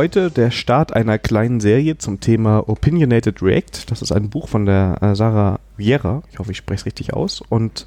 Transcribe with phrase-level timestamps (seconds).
[0.00, 3.90] Heute der Start einer kleinen Serie zum Thema Opinionated React.
[3.90, 6.22] Das ist ein Buch von der äh, Sarah Vieira.
[6.32, 7.42] Ich hoffe, ich spreche es richtig aus.
[7.46, 7.86] Und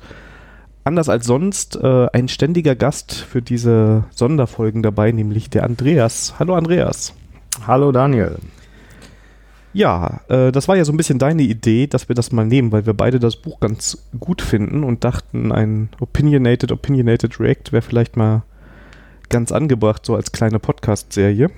[0.84, 6.36] anders als sonst äh, ein ständiger Gast für diese Sonderfolgen dabei, nämlich der Andreas.
[6.38, 7.16] Hallo Andreas.
[7.66, 8.38] Hallo Daniel.
[9.74, 12.72] Ja, äh, das war ja so ein bisschen deine Idee, dass wir das mal nehmen,
[12.72, 17.82] weil wir beide das Buch ganz gut finden und dachten, ein Opinionated, Opinionated React wäre
[17.82, 18.44] vielleicht mal
[19.30, 21.50] ganz angebracht, so als kleine Podcast-Serie.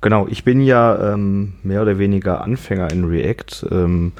[0.00, 3.66] Genau, ich bin ja ähm, mehr oder weniger Anfänger in React.
[3.70, 4.12] Ähm,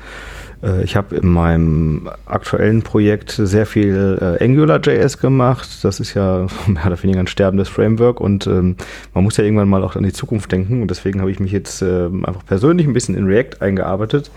[0.63, 5.69] äh, ich habe in meinem aktuellen Projekt sehr viel äh, AngularJS gemacht.
[5.83, 8.77] Das ist ja mehr oder weniger ein sterbendes Framework und ähm,
[9.15, 11.53] man muss ja irgendwann mal auch an die Zukunft denken und deswegen habe ich mich
[11.53, 14.31] jetzt äh, einfach persönlich ein bisschen in React eingearbeitet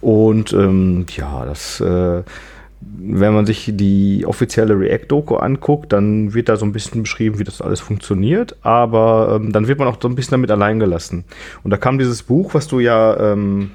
[0.00, 2.22] und ähm, ja, das äh,
[3.04, 7.44] wenn man sich die offizielle React-Doku anguckt, dann wird da so ein bisschen beschrieben, wie
[7.44, 11.24] das alles funktioniert, aber ähm, dann wird man auch so ein bisschen damit allein gelassen.
[11.62, 13.70] Und da kam dieses Buch, was du ja ähm,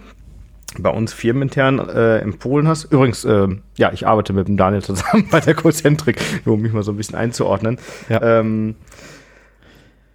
[0.79, 2.85] bei uns firmenintern äh, empfohlen hast.
[2.85, 6.83] Übrigens, äh, ja, ich arbeite mit dem Daniel zusammen bei der Cozentrik, um mich mal
[6.83, 7.77] so ein bisschen einzuordnen.
[8.09, 8.39] Ja.
[8.39, 8.75] Ähm,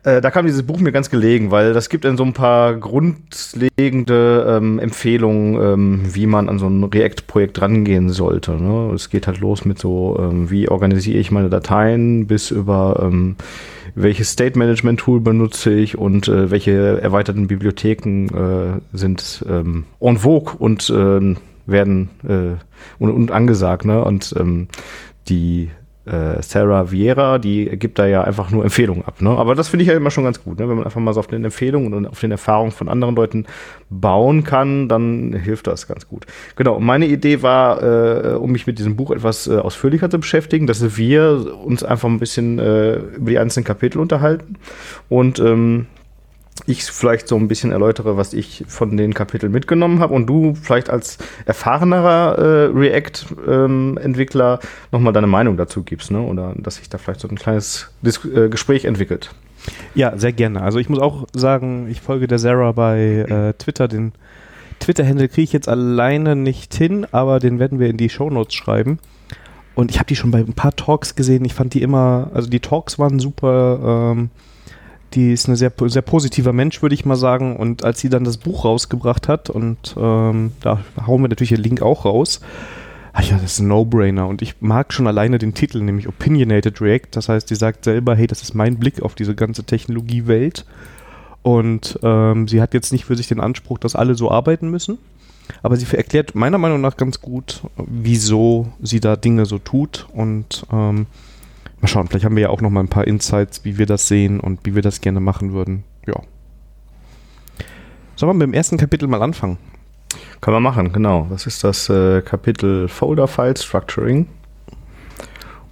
[0.04, 2.74] äh, da kam dieses Buch mir ganz gelegen, weil das gibt dann so ein paar
[2.74, 8.52] grundlegende ähm, Empfehlungen, ähm, wie man an so ein React-Projekt rangehen sollte.
[8.52, 8.92] Ne?
[8.94, 13.36] Es geht halt los mit so, ähm, wie organisiere ich meine Dateien, bis über ähm,
[13.94, 20.18] welches State Management Tool benutze ich und äh, welche erweiterten Bibliotheken äh, sind ähm, en
[20.18, 22.10] vogue und äh, werden
[22.98, 23.84] und, und angesagt.
[23.84, 24.04] Ne?
[24.04, 24.66] Und ähm,
[25.28, 25.70] die
[26.04, 29.22] Sarah Vieira, die gibt da ja einfach nur Empfehlungen ab.
[29.22, 29.30] Ne?
[29.30, 30.68] Aber das finde ich ja immer schon ganz gut, ne?
[30.68, 33.46] wenn man einfach mal so auf den Empfehlungen und auf den Erfahrungen von anderen Leuten
[33.88, 36.26] bauen kann, dann hilft das ganz gut.
[36.56, 40.66] Genau, meine Idee war, äh, um mich mit diesem Buch etwas äh, ausführlicher zu beschäftigen,
[40.66, 44.56] dass wir uns einfach ein bisschen äh, über die einzelnen Kapitel unterhalten
[45.08, 45.86] und ähm,
[46.66, 50.54] ich vielleicht so ein bisschen erläutere, was ich von den Kapiteln mitgenommen habe und du
[50.54, 56.20] vielleicht als erfahrenerer äh, React-Entwickler ähm, nochmal deine Meinung dazu gibst, ne?
[56.20, 59.34] oder dass sich da vielleicht so ein kleines Dis äh, Gespräch entwickelt.
[59.94, 60.62] Ja, sehr gerne.
[60.62, 63.88] Also ich muss auch sagen, ich folge der Sarah bei äh, Twitter.
[63.88, 64.12] Den
[64.80, 68.98] Twitter-Handle kriege ich jetzt alleine nicht hin, aber den werden wir in die Shownotes schreiben.
[69.74, 71.44] Und ich habe die schon bei ein paar Talks gesehen.
[71.44, 74.12] Ich fand die immer, also die Talks waren super.
[74.12, 74.30] Ähm,
[75.14, 77.56] die ist ein sehr, sehr positiver Mensch, würde ich mal sagen.
[77.56, 81.62] Und als sie dann das Buch rausgebracht hat, und ähm, da hauen wir natürlich den
[81.62, 82.40] Link auch raus,
[83.12, 84.26] ach ja, das ist ein No-Brainer.
[84.26, 87.08] Und ich mag schon alleine den Titel, nämlich Opinionated React.
[87.12, 90.64] Das heißt, sie sagt selber, hey, das ist mein Blick auf diese ganze Technologiewelt.
[91.42, 94.98] Und ähm, sie hat jetzt nicht für sich den Anspruch, dass alle so arbeiten müssen.
[95.62, 100.06] Aber sie erklärt meiner Meinung nach ganz gut, wieso sie da Dinge so tut.
[100.12, 101.06] Und ähm,
[101.82, 104.06] Mal schauen, vielleicht haben wir ja auch noch mal ein paar Insights, wie wir das
[104.06, 105.82] sehen und wie wir das gerne machen würden.
[106.06, 106.14] Ja.
[108.14, 109.58] Sollen wir mit dem ersten Kapitel mal anfangen?
[110.40, 111.26] Kann man machen, genau.
[111.28, 114.28] Das ist das äh, Kapitel Folder File Structuring.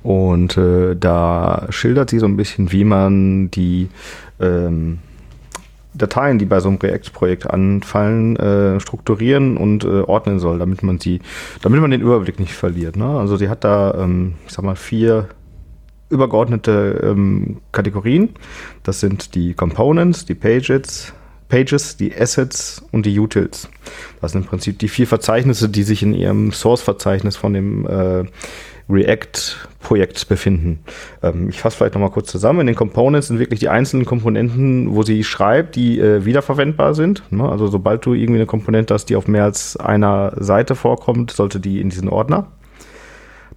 [0.02, 3.88] Und äh, da schildert sie so ein bisschen, wie man die
[4.40, 4.98] ähm,
[5.94, 10.98] Dateien, die bei so einem React-Projekt anfallen, äh, strukturieren und äh, ordnen soll, damit man
[10.98, 11.20] sie,
[11.62, 12.96] damit man den Überblick nicht verliert.
[12.96, 13.06] Ne?
[13.06, 15.28] Also sie hat da, ähm, ich sag mal, vier
[16.10, 18.30] übergeordnete ähm, Kategorien.
[18.82, 21.14] Das sind die Components, die Pages,
[21.48, 23.68] Pages, die Assets und die Utils.
[24.20, 28.24] Das sind im Prinzip die vier Verzeichnisse, die sich in ihrem Source-Verzeichnis von dem äh,
[28.88, 30.80] React-Projekt befinden.
[31.22, 32.60] Ähm, ich fasse vielleicht nochmal kurz zusammen.
[32.60, 37.22] In den Components sind wirklich die einzelnen Komponenten, wo sie schreibt, die äh, wiederverwendbar sind.
[37.30, 37.48] Ne?
[37.48, 41.60] Also sobald du irgendwie eine Komponente hast, die auf mehr als einer Seite vorkommt, sollte
[41.60, 42.48] die in diesen Ordner.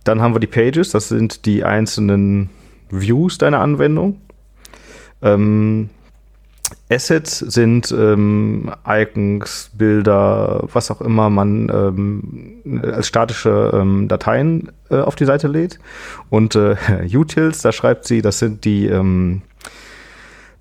[0.04, 2.50] Dann haben wir die Pages, das sind die einzelnen
[2.90, 4.22] Views deiner Anwendung.
[5.22, 5.90] Ähm,
[6.90, 14.98] Assets sind ähm, Icons, Bilder, was auch immer man ähm, als statische ähm, Dateien äh,
[14.98, 15.80] auf die Seite lädt.
[16.30, 16.76] Und äh,
[17.14, 19.53] Utils, da schreibt sie, das sind die ähm, äh,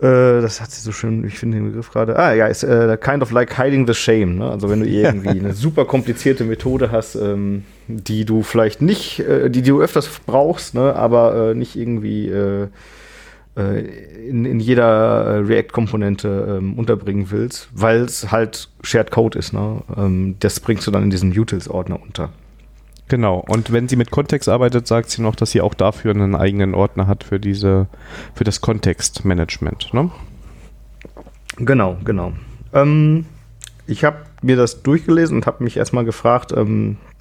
[0.02, 2.19] das hat sie so schön, ich finde den Begriff gerade.
[2.19, 4.37] Ah, ja, ist äh, kind of like hiding the shame.
[4.37, 4.50] Ne?
[4.50, 9.49] Also wenn du irgendwie eine super komplizierte Methode hast, ähm, die du vielleicht nicht, äh,
[9.49, 10.96] die, die du öfters brauchst, ne?
[10.96, 12.66] aber äh, nicht irgendwie äh,
[13.56, 13.81] äh,
[14.28, 19.52] in, in jeder äh, React-Komponente ähm, unterbringen willst, weil es halt Shared Code ist.
[19.52, 19.82] Ne?
[19.96, 22.31] Ähm, das bringst du dann in diesen Utils-Ordner unter.
[23.08, 23.44] Genau.
[23.46, 26.75] Und wenn sie mit Kontext arbeitet, sagt sie noch, dass sie auch dafür einen eigenen
[26.75, 27.88] Ordner hat für diese,
[28.34, 29.93] für das Kontextmanagement.
[29.93, 30.10] Ne?
[31.56, 32.32] Genau, genau.
[32.72, 33.26] Ähm,
[33.87, 37.11] ich habe mir das durchgelesen und habe mich erstmal gefragt, ähm, äh,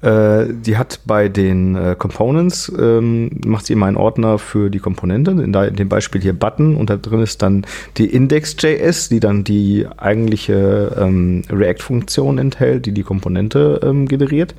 [0.00, 5.32] die hat bei den äh, Components, ähm, macht sie immer einen Ordner für die Komponente,
[5.32, 7.66] in, dem Beispiel hier Button und da drin ist dann
[7.96, 14.54] die Index.js, die dann die eigentliche ähm, React-Funktion enthält, die die Komponente ähm, generiert.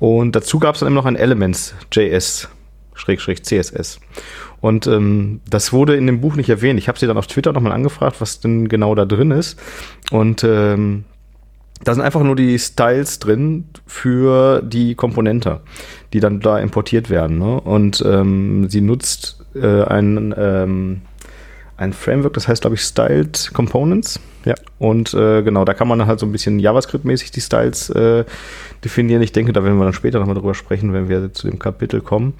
[0.00, 2.48] Und dazu gab es dann immer noch ein Elements.js,
[2.94, 4.00] Schrägstrich CSS.
[4.60, 6.78] Und ähm, das wurde in dem Buch nicht erwähnt.
[6.80, 9.60] Ich habe sie dann auf Twitter nochmal angefragt, was denn genau da drin ist.
[10.10, 11.04] Und ähm,
[11.84, 15.60] da sind einfach nur die Styles drin für die Komponente,
[16.12, 17.38] die dann da importiert werden.
[17.38, 17.60] Ne?
[17.60, 21.02] Und ähm, sie nutzt äh, ein, ähm,
[21.76, 24.18] ein Framework, das heißt, glaube ich, Styled Components.
[24.44, 24.54] Ja.
[24.78, 28.24] Und äh, genau, da kann man halt so ein bisschen JavaScript-mäßig die Styles äh,
[28.84, 29.20] definieren.
[29.22, 32.00] Ich denke, da werden wir dann später nochmal drüber sprechen, wenn wir zu dem Kapitel
[32.00, 32.34] kommen.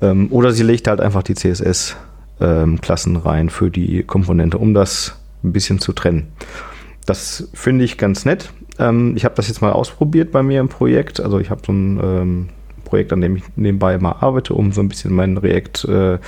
[0.00, 5.16] Ähm, oder sie legt halt einfach die CSS-Klassen ähm, rein für die Komponente, um das
[5.44, 6.28] ein bisschen zu trennen.
[7.06, 8.52] Das finde ich ganz nett.
[8.78, 11.20] Ähm, ich habe das jetzt mal ausprobiert bei mir im Projekt.
[11.20, 12.48] Also ich habe so ein ähm,
[12.84, 16.18] Projekt, an dem ich nebenbei mal arbeite, um so ein bisschen mein React äh,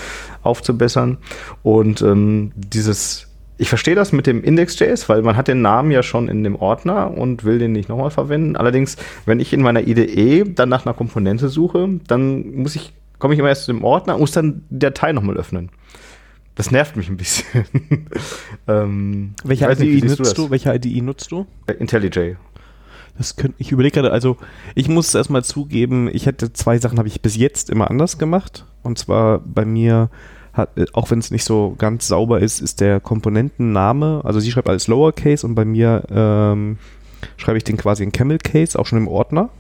[0.43, 1.19] aufzubessern.
[1.62, 6.03] Und ähm, dieses ich verstehe das mit dem Index.js, weil man hat den Namen ja
[6.03, 8.56] schon in dem Ordner und will den nicht nochmal verwenden.
[8.56, 8.97] Allerdings,
[9.27, 13.41] wenn ich in meiner IDE dann nach einer Komponente suche, dann muss ich, komme ich
[13.41, 15.70] immer erst zu dem Ordner, muss dann die Datei nochmal öffnen.
[16.55, 17.65] Das nervt mich ein bisschen.
[18.69, 20.51] ähm, Welche IDE nutzt du, du?
[20.51, 21.47] Welche IDE nutzt du?
[21.67, 22.37] Äh, IntelliJ.
[23.19, 24.37] Das könnte, ich überlege gerade, also
[24.75, 28.67] ich muss erstmal zugeben, ich hätte zwei Sachen habe ich bis jetzt immer anders gemacht.
[28.83, 30.11] Und zwar bei mir
[30.53, 34.51] hat, äh, auch wenn es nicht so ganz sauber ist, ist der Komponentenname, also sie
[34.51, 36.79] schreibt alles Lowercase und bei mir ähm,
[37.37, 39.51] schreibe ich den quasi in Camel Case, auch schon im Ordner.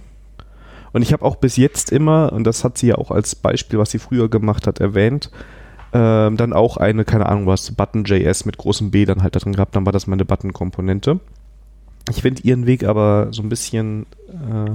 [0.92, 3.80] Und ich habe auch bis jetzt immer, und das hat sie ja auch als Beispiel,
[3.80, 5.30] was sie früher gemacht hat, erwähnt,
[5.94, 9.52] ähm, dann auch eine, keine Ahnung was, Button.js mit großem B dann halt da drin
[9.52, 11.20] gehabt, dann war das meine Button-Komponente.
[12.10, 14.70] Ich finde ihren Weg aber so ein bisschen äh,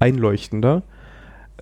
[0.00, 0.82] einleuchtender.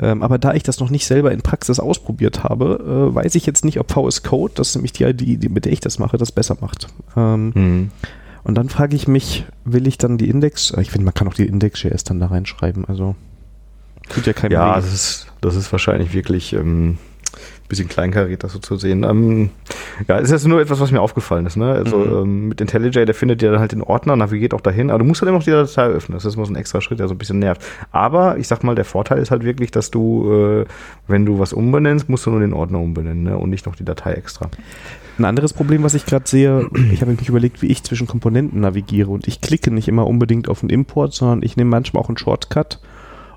[0.01, 3.45] Ähm, aber da ich das noch nicht selber in Praxis ausprobiert habe, äh, weiß ich
[3.45, 6.17] jetzt nicht, ob VS Code, das ist nämlich die ID, mit der ich das mache,
[6.17, 6.87] das besser macht.
[7.17, 7.91] Ähm, mhm.
[8.43, 11.29] Und dann frage ich mich, will ich dann die Index, äh, ich finde, man kann
[11.29, 13.15] auch die Index.js dann da reinschreiben, also
[14.09, 16.97] tut ja kein Ja, das ist, das ist wahrscheinlich wirklich ähm,
[17.69, 19.05] bisschen kleinkariert, das so zu sehen.
[19.05, 19.51] Ähm,
[20.09, 21.57] ja, ist jetzt nur etwas, was mir aufgefallen ist.
[21.57, 21.71] Ne?
[21.73, 22.13] Also mhm.
[22.13, 25.05] ähm, mit IntelliJ, der findet ja dann halt den Ordner, navigiert auch dahin, aber du
[25.05, 26.17] musst halt immer noch die Datei öffnen.
[26.17, 27.65] Das ist immer so ein extra Schritt, der so ein bisschen nervt.
[27.93, 30.65] Aber ich sag mal, der Vorteil ist halt wirklich, dass du, äh,
[31.07, 33.39] wenn du was umbenennst, musst du nur den Ordner umbenennen ne?
[33.39, 34.51] und nicht noch die Datei extra.
[35.19, 38.61] Ein anderes Problem, was ich gerade sehe, ich habe mich überlegt, wie ich zwischen Komponenten
[38.61, 42.09] navigiere und ich klicke nicht immer unbedingt auf den Import, sondern ich nehme manchmal auch
[42.09, 42.81] einen Shortcut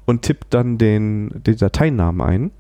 [0.05, 2.51] und tippe dann den, den Dateinamen ein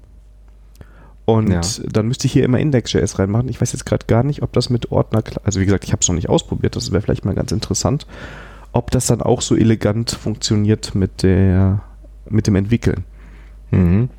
[1.25, 1.61] und ja.
[1.91, 3.47] dann müsste ich hier immer Index.js reinmachen.
[3.47, 6.01] Ich weiß jetzt gerade gar nicht, ob das mit Ordner, also wie gesagt, ich habe
[6.01, 8.05] es noch nicht ausprobiert, das wäre vielleicht mal ganz interessant,
[8.73, 11.81] ob das dann auch so elegant funktioniert mit der,
[12.29, 13.05] mit dem Entwickeln.
[13.71, 14.09] Mhm.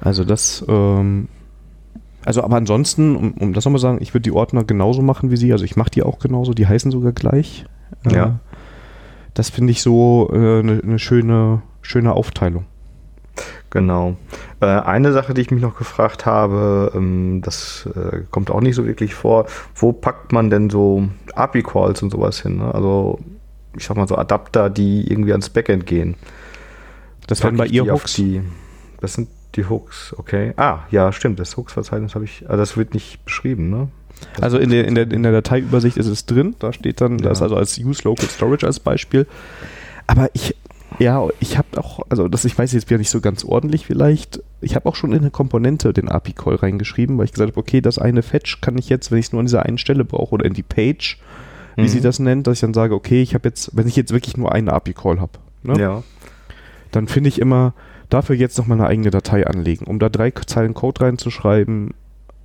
[0.00, 1.28] Also das, ähm,
[2.24, 5.30] also aber ansonsten, um, um das nochmal zu sagen, ich würde die Ordner genauso machen
[5.30, 7.66] wie sie, also ich mache die auch genauso, die heißen sogar gleich.
[8.10, 8.26] Ja.
[8.26, 8.30] Äh,
[9.34, 12.64] das finde ich so eine äh, ne, ne schöne, schöne Aufteilung.
[13.70, 14.16] Genau.
[14.60, 18.74] Äh, eine Sache, die ich mich noch gefragt habe, ähm, das äh, kommt auch nicht
[18.74, 22.58] so wirklich vor, wo packt man denn so API-Calls und sowas hin?
[22.58, 22.74] Ne?
[22.74, 23.18] Also
[23.76, 26.14] ich sag mal so Adapter, die irgendwie ans Backend gehen.
[27.26, 28.14] Das werden bei ihr Hooks?
[28.14, 28.42] Die,
[29.00, 30.52] das sind die Hooks, okay.
[30.56, 33.88] Ah, ja, stimmt, das Hooks-Verzeichnis habe ich, also das wird nicht beschrieben, ne?
[34.34, 37.18] Das also in der, in, der, in der Dateiübersicht ist es drin, da steht dann,
[37.18, 37.28] ja.
[37.28, 39.26] das also als Use Local Storage als Beispiel.
[40.06, 40.56] Aber ich,
[40.98, 44.42] ja, ich habe auch, also das, ich weiß jetzt wieder nicht so ganz ordentlich vielleicht.
[44.60, 47.80] Ich habe auch schon in eine Komponente den API-Call reingeschrieben, weil ich gesagt habe, okay,
[47.80, 50.34] das eine Fetch kann ich jetzt, wenn ich es nur an dieser einen Stelle brauche
[50.34, 51.18] oder in die Page,
[51.76, 51.88] wie mhm.
[51.88, 54.36] sie das nennt, dass ich dann sage, okay, ich habe jetzt, wenn ich jetzt wirklich
[54.36, 56.02] nur einen API-Call habe, ne, ja.
[56.92, 57.74] dann finde ich immer,
[58.08, 61.94] dafür jetzt noch mal eine eigene Datei anlegen, um da drei Zeilen Code reinzuschreiben,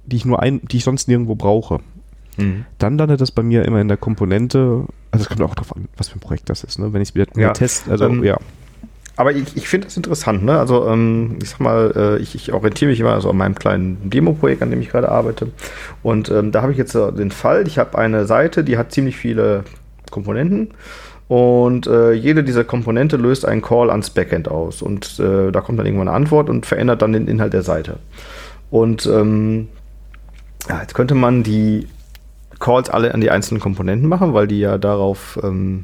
[0.06, 1.80] die ich nur ein, die ich sonst nirgendwo brauche.
[2.38, 2.66] Mhm.
[2.78, 4.86] Dann landet das bei mir immer in der Komponente.
[5.12, 6.80] Also es kommt auch darauf an, was für ein Projekt das ist.
[6.80, 6.94] Ne?
[6.94, 7.52] Wenn ich es wieder ja.
[7.52, 8.38] test, also ähm, ja.
[9.18, 10.44] Aber ich, ich finde das interessant.
[10.44, 10.58] Ne?
[10.58, 14.10] Also ähm, ich sag mal, äh, ich, ich, orientiere mich immer also an meinem kleinen
[14.10, 15.52] Demo-Projekt, an dem ich gerade arbeite.
[16.02, 18.92] Und ähm, da habe ich jetzt äh, den Fall, ich habe eine Seite, die hat
[18.92, 19.64] ziemlich viele
[20.10, 20.70] Komponenten.
[21.28, 24.82] Und äh, jede dieser Komponente löst einen Call ans Backend aus.
[24.82, 28.00] Und äh, da kommt dann irgendwann eine Antwort und verändert dann den Inhalt der Seite.
[28.70, 29.68] Und ähm,
[30.68, 31.88] ja, jetzt könnte man die
[32.62, 35.84] Calls alle an die einzelnen Komponenten machen, weil die ja darauf ähm,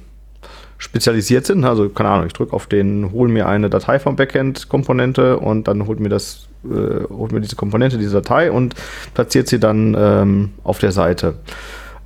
[0.77, 1.65] spezialisiert sind.
[1.65, 5.88] Also, keine Ahnung, ich drücke auf den, hol mir eine Datei vom Backend-Komponente und dann
[5.88, 8.75] holt mir das, äh, holt mir diese Komponente, diese Datei und
[9.13, 11.36] platziert sie dann ähm, auf der Seite.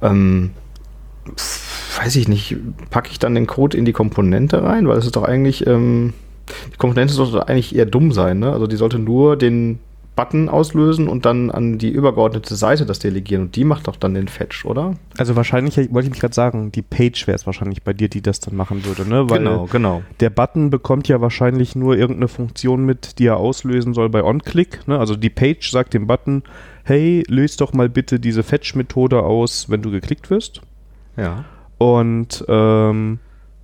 [0.02, 0.52] Ähm,
[2.02, 2.56] weiß ich nicht,
[2.90, 6.14] packe ich dann den Code in die Komponente rein, weil es ist doch eigentlich, ähm,
[6.74, 8.52] die Komponente sollte eigentlich eher dumm sein, ne?
[8.52, 9.80] Also die sollte nur den
[10.16, 13.44] Button auslösen und dann an die übergeordnete Seite das delegieren.
[13.44, 14.96] Und die macht doch dann den Fetch, oder?
[15.18, 18.22] Also wahrscheinlich, wollte ich mich gerade sagen, die Page wäre es wahrscheinlich bei dir, die
[18.22, 19.30] das dann machen würde, ne?
[19.30, 20.04] Weil genau, genau.
[20.20, 24.88] Der Button bekommt ja wahrscheinlich nur irgendeine Funktion mit, die er auslösen soll bei OnClick.
[24.88, 25.00] Ne?
[25.00, 26.44] Also die Page sagt dem Button,
[26.84, 30.62] hey, löse doch mal bitte diese Fetch-Methode aus, wenn du geklickt wirst.
[31.16, 31.46] Ja.
[31.78, 33.20] Und ähm,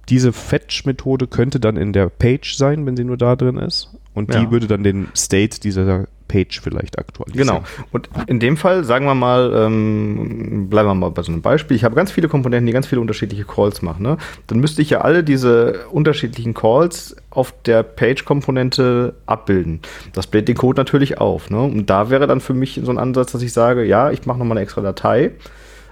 [0.08, 3.94] diese Fetch-Methode könnte dann in der Page sein, wenn sie nur da drin ist.
[4.14, 7.48] Und die würde dann den State dieser Page vielleicht aktualisieren.
[7.48, 7.64] Genau.
[7.92, 11.76] Und in dem Fall, sagen wir mal, ähm, bleiben wir mal bei so einem Beispiel.
[11.76, 14.04] Ich habe ganz viele Komponenten, die ganz viele unterschiedliche Calls machen.
[14.04, 14.18] Ne?
[14.48, 19.82] Dann müsste ich ja alle diese unterschiedlichen Calls auf der Page-Komponente abbilden.
[20.14, 21.50] Das bläht den Code natürlich auf.
[21.50, 21.62] Ne?
[21.62, 24.40] Und da wäre dann für mich so ein Ansatz, dass ich sage, ja, ich mache
[24.40, 25.32] nochmal eine extra Datei,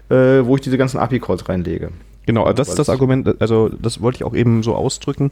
[0.10, 1.90] äh, wo ich diese ganzen API-Calls reinlege.
[2.26, 5.32] Genau, also das ist das Argument, also das wollte ich auch eben so ausdrücken.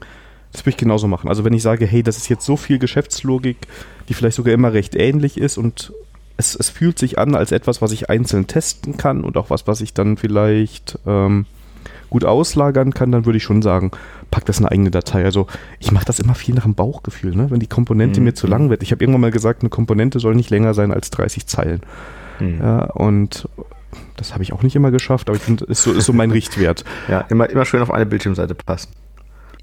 [0.54, 1.28] Das würde ich genauso machen.
[1.28, 3.58] Also wenn ich sage, hey, das ist jetzt so viel Geschäftslogik,
[4.08, 5.92] die vielleicht sogar immer recht ähnlich ist und
[6.38, 9.68] es, es fühlt sich an als etwas, was ich einzeln testen kann und auch was,
[9.68, 11.46] was ich dann vielleicht ähm,
[12.10, 13.92] gut auslagern kann, dann würde ich schon sagen,
[14.30, 15.26] pack das in eine eigene Datei.
[15.26, 15.48] Also
[15.80, 17.50] ich mache das immer viel nach dem Bauchgefühl, ne?
[17.50, 18.26] wenn die Komponente mhm.
[18.26, 18.84] mir zu lang wird.
[18.84, 21.82] Ich habe irgendwann mal gesagt, eine Komponente soll nicht länger sein als 30 Zeilen.
[22.40, 22.60] Mhm.
[22.60, 23.48] Ja, und
[24.16, 26.32] das habe ich auch nicht immer geschafft, aber ich finde, ist so, ist so mein
[26.32, 26.84] Richtwert.
[27.10, 28.90] Ja, immer, immer schön auf eine Bildschirmseite passen.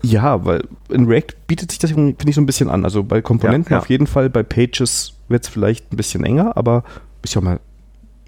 [0.02, 2.85] Ja, weil in React bietet sich das, finde ich, so ein bisschen an.
[2.85, 3.83] Also bei Komponenten ja, ja.
[3.83, 6.85] auf jeden Fall, bei Pages wird es vielleicht ein bisschen enger, aber
[7.23, 7.61] ist ja mal,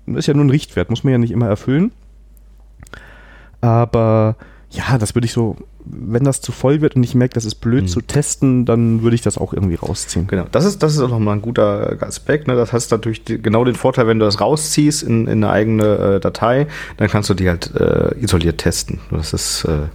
[0.06, 1.92] ist ja nur ein Richtwert, muss man ja nicht immer erfüllen.
[3.60, 4.36] Aber
[4.70, 7.56] ja, das würde ich so, wenn das zu voll wird und ich merke, das ist
[7.56, 7.88] blöd mhm.
[7.88, 10.26] zu testen, dann würde ich das auch irgendwie rausziehen.
[10.26, 12.48] Genau, das ist, das ist auch nochmal ein guter Aspekt.
[12.48, 12.54] Ne?
[12.54, 16.20] Das heißt natürlich genau den Vorteil, wenn du das rausziehst in, in eine eigene äh,
[16.20, 19.00] Datei, dann kannst du die halt äh, isoliert testen.
[19.10, 19.88] Das ist äh,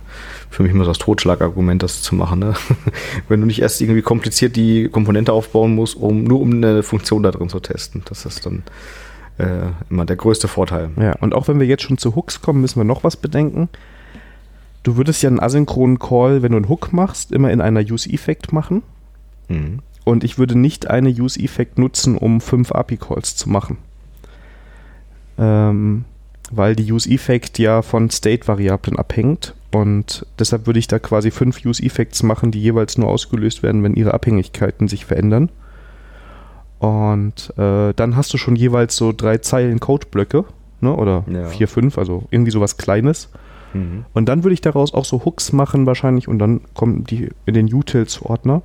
[0.49, 2.39] für mich immer das Totschlagargument, das zu machen.
[2.39, 2.53] Ne?
[3.27, 7.23] wenn du nicht erst irgendwie kompliziert die Komponente aufbauen musst, um nur um eine Funktion
[7.23, 8.03] da drin zu testen.
[8.05, 8.63] Das ist dann
[9.37, 10.89] äh, immer der größte Vorteil.
[10.99, 13.69] Ja, und auch wenn wir jetzt schon zu Hooks kommen, müssen wir noch was bedenken
[14.87, 18.53] du würdest ja einen asynchronen Call, wenn du einen Hook machst, immer in einer Use-Effect
[18.53, 18.83] machen.
[19.49, 19.79] Mhm.
[20.05, 23.77] Und ich würde nicht eine Use-Effect nutzen, um fünf API-Calls zu machen.
[25.37, 26.05] Ähm,
[26.49, 29.53] weil die Use-Effect ja von State-Variablen abhängt.
[29.73, 33.95] Und deshalb würde ich da quasi fünf Use-Effects machen, die jeweils nur ausgelöst werden, wenn
[33.95, 35.49] ihre Abhängigkeiten sich verändern.
[36.79, 40.45] Und äh, dann hast du schon jeweils so drei Zeilen Codeblöcke,
[40.81, 40.95] ne?
[40.95, 41.47] oder ja.
[41.47, 43.29] vier, fünf, also irgendwie sowas Kleines.
[43.73, 44.05] Mhm.
[44.13, 47.53] Und dann würde ich daraus auch so Hooks machen wahrscheinlich und dann kommen die in
[47.53, 48.61] den Utils-Ordner.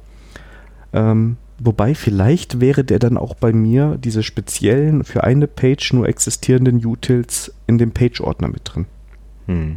[0.92, 6.08] Ähm, wobei vielleicht wäre der dann auch bei mir diese speziellen für eine Page nur
[6.08, 8.86] existierenden Utils in dem Page-Ordner mit drin.
[9.46, 9.76] Mhm.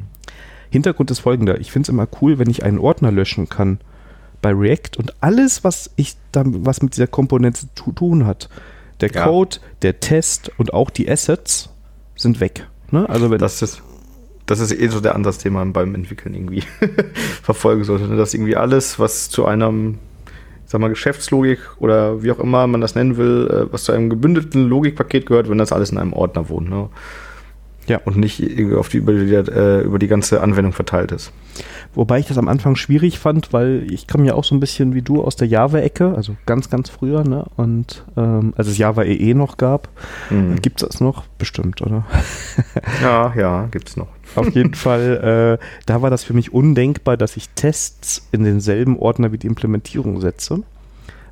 [0.69, 1.60] Hintergrund ist folgender.
[1.60, 3.79] Ich finde es immer cool, wenn ich einen Ordner löschen kann
[4.41, 8.50] bei React und alles, was ich dann, was mit dieser Komponente zu tun hat,
[9.01, 9.25] der ja.
[9.25, 11.69] Code, der Test und auch die Assets
[12.15, 12.67] sind weg.
[12.91, 13.10] Ne?
[13.10, 13.81] Also wenn das ist
[14.45, 16.63] das ist eh so der Ansatz, den man beim Entwickeln irgendwie
[17.41, 18.07] verfolgen sollte.
[18.07, 18.15] Ne?
[18.15, 19.98] Dass irgendwie alles, was zu einem,
[20.65, 24.10] sag mal, Geschäftslogik oder wie auch immer man das nennen will, äh, was zu einem
[24.10, 26.69] gebündelten Logikpaket gehört, wenn das alles in einem Ordner wohnt.
[26.69, 26.89] Ne?
[27.88, 28.00] Ja.
[28.04, 28.42] Und nicht
[28.74, 31.32] auf die, über, die, äh, über die ganze Anwendung verteilt ist.
[31.94, 34.94] Wobei ich das am Anfang schwierig fand, weil ich komme ja auch so ein bisschen
[34.94, 37.46] wie du aus der Java-Ecke, also ganz, ganz früher, ne?
[37.56, 39.88] Und ähm, als es Java EE noch gab,
[40.30, 40.62] mhm.
[40.62, 41.25] gibt es das noch?
[41.38, 42.06] Bestimmt, oder?
[43.01, 44.08] ja, ja, gibt es noch.
[44.36, 48.98] Auf jeden Fall, äh, da war das für mich undenkbar, dass ich Tests in denselben
[49.00, 50.63] Ordner wie die Implementierung setze.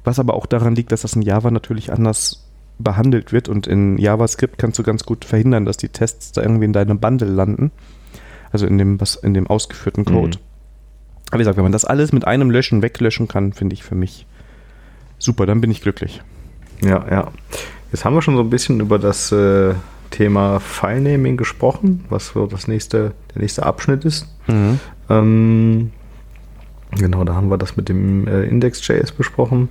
[0.06, 2.43] Was aber auch daran liegt, dass das in Java natürlich anders
[2.84, 6.66] behandelt wird und in JavaScript kannst du ganz gut verhindern, dass die Tests da irgendwie
[6.66, 7.72] in deinem Bundle landen.
[8.52, 10.38] Also in dem, was, in dem ausgeführten Code.
[10.38, 10.44] Mhm.
[11.30, 13.96] Aber wie gesagt, wenn man das alles mit einem Löschen weglöschen kann, finde ich für
[13.96, 14.28] mich
[15.18, 16.22] super, dann bin ich glücklich.
[16.84, 17.32] Ja, ja.
[17.92, 19.74] Jetzt haben wir schon so ein bisschen über das äh,
[20.12, 24.28] Thema Filenaming gesprochen, was so das nächste, der nächste Abschnitt ist.
[24.48, 24.80] Mhm.
[25.10, 25.92] Ähm,
[26.92, 29.70] genau, da haben wir das mit dem äh, Index.js besprochen.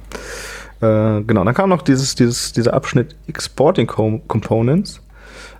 [0.82, 5.00] Äh, genau, dann kam noch dieses, dieses, dieser Abschnitt Exporting Com Components.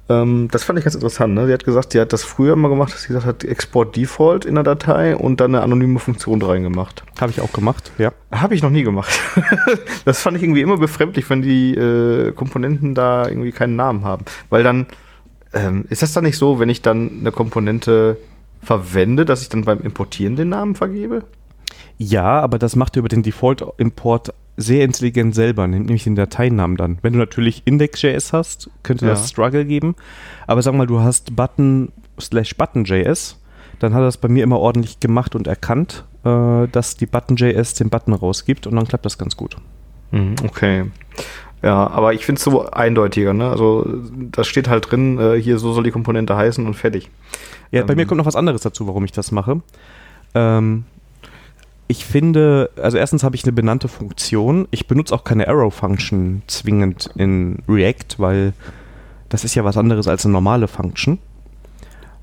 [0.08, 1.34] Ähm, das fand ich ganz interessant.
[1.34, 1.46] Ne?
[1.46, 4.44] Sie hat gesagt, sie hat das früher immer gemacht, dass sie gesagt hat, Export Default
[4.44, 7.04] in der Datei und dann eine anonyme Funktion reingemacht.
[7.20, 8.12] Habe ich auch gemacht, ja.
[8.32, 9.16] Habe ich noch nie gemacht.
[10.04, 14.24] das fand ich irgendwie immer befremdlich, wenn die äh, Komponenten da irgendwie keinen Namen haben.
[14.50, 14.86] Weil dann,
[15.54, 18.16] ähm, ist das dann nicht so, wenn ich dann eine Komponente
[18.60, 21.22] verwende, dass ich dann beim Importieren den Namen vergebe?
[21.96, 26.98] Ja, aber das macht er über den Default-Import sehr intelligent selber, nämlich den Dateinamen dann.
[27.02, 29.12] Wenn du natürlich Index.js hast, könnte ja.
[29.12, 29.94] das Struggle geben.
[30.46, 31.90] Aber sag mal, du hast Button
[32.20, 33.38] slash Button.js,
[33.78, 37.74] dann hat er das bei mir immer ordentlich gemacht und erkannt, äh, dass die Button.js
[37.74, 39.56] den Button rausgibt und dann klappt das ganz gut.
[40.10, 40.84] Mhm, okay.
[41.62, 43.48] Ja, aber ich finde es so eindeutiger, ne?
[43.48, 43.86] Also
[44.32, 47.08] da steht halt drin, äh, hier so soll die Komponente heißen und fertig.
[47.70, 49.62] Ja, ähm, bei mir kommt noch was anderes dazu, warum ich das mache.
[50.34, 50.84] Ähm,
[51.92, 54.66] ich finde, also erstens habe ich eine benannte Funktion.
[54.70, 58.54] Ich benutze auch keine Arrow-Function zwingend in React, weil
[59.28, 61.18] das ist ja was anderes als eine normale Function.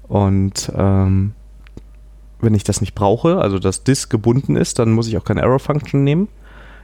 [0.08, 1.34] Und ähm,
[2.42, 5.44] wenn ich das nicht brauche, also dass dis gebunden ist, dann muss ich auch keine
[5.44, 6.30] Arrow-Function nehmen.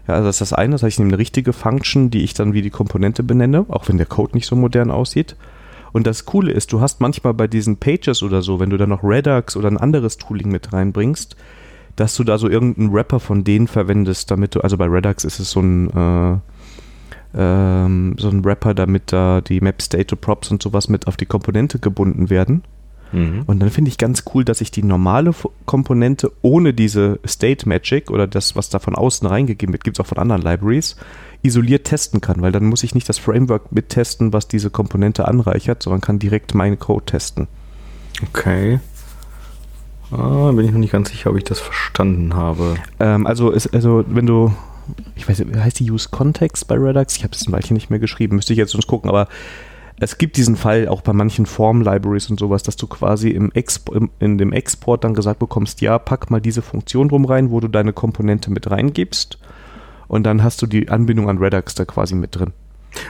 [0.07, 0.73] Ja, also das ist das eine.
[0.73, 3.89] Das heißt, ich nehme eine richtige Function, die ich dann wie die Komponente benenne, auch
[3.89, 5.35] wenn der Code nicht so modern aussieht.
[5.91, 8.89] Und das Coole ist, du hast manchmal bei diesen Pages oder so, wenn du dann
[8.89, 11.35] noch Redux oder ein anderes Tooling mit reinbringst,
[11.95, 15.39] dass du da so irgendeinen Rapper von denen verwendest, damit du, also bei Redux ist
[15.39, 16.37] es so ein, äh,
[17.37, 21.25] ähm, so ein Rapper, damit da die Map State Props und sowas mit auf die
[21.25, 22.63] Komponente gebunden werden.
[23.11, 23.43] Mhm.
[23.45, 25.33] Und dann finde ich ganz cool, dass ich die normale
[25.65, 30.03] Komponente ohne diese State Magic oder das, was da von außen reingegeben wird, gibt es
[30.03, 30.95] auch von anderen Libraries,
[31.41, 35.83] isoliert testen kann, weil dann muss ich nicht das Framework mittesten, was diese Komponente anreichert,
[35.83, 37.47] sondern kann direkt meinen Code testen.
[38.29, 38.79] Okay.
[40.11, 42.75] Ah, bin ich noch nicht ganz sicher, ob ich das verstanden habe.
[42.99, 44.53] Ähm, also, ist, also, wenn du,
[45.15, 47.17] ich weiß nicht, heißt die Use Context bei Redux?
[47.17, 49.27] Ich habe es ein Weilchen nicht mehr geschrieben, müsste ich jetzt sonst gucken, aber
[49.99, 53.93] es gibt diesen Fall auch bei manchen Form-Libraries und sowas, dass du quasi im, Expo,
[53.93, 57.59] im in dem Export dann gesagt bekommst, ja, pack mal diese Funktion drum rein, wo
[57.59, 59.37] du deine Komponente mit reingibst
[60.07, 62.51] und dann hast du die Anbindung an Redux da quasi mit drin.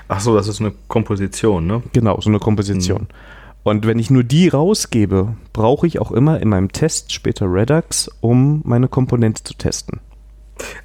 [0.07, 1.83] Ach so, das ist eine Komposition, ne?
[1.93, 3.01] Genau, so eine Komposition.
[3.01, 3.34] Mhm.
[3.65, 8.11] Und wenn ich nur die rausgebe, brauche ich auch immer in meinem Test später Redux,
[8.21, 10.01] um meine Komponente zu testen.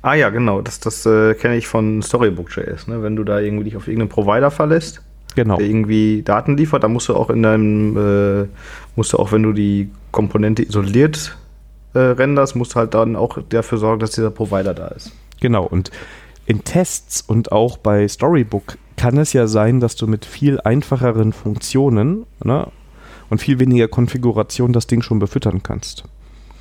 [0.01, 0.63] Ah ja, genau.
[0.63, 2.87] Das, das äh, kenne ich von Storybook.js.
[2.87, 3.03] Ne?
[3.03, 5.03] Wenn du da irgendwie dich auf irgendeinen Provider verlässt,
[5.35, 5.59] genau.
[5.59, 8.49] der irgendwie Daten liefert, dann musst du auch in deinem, äh,
[8.97, 11.37] musst du auch, wenn du die Komponente isoliert
[11.93, 15.13] äh, renderst, musst du halt dann auch dafür sorgen, dass dieser Provider da ist.
[15.39, 15.67] Genau.
[15.67, 15.91] Und
[16.51, 21.33] in Tests und auch bei Storybook kann es ja sein, dass du mit viel einfacheren
[21.33, 22.67] Funktionen ne,
[23.29, 26.03] und viel weniger Konfiguration das Ding schon befüttern kannst.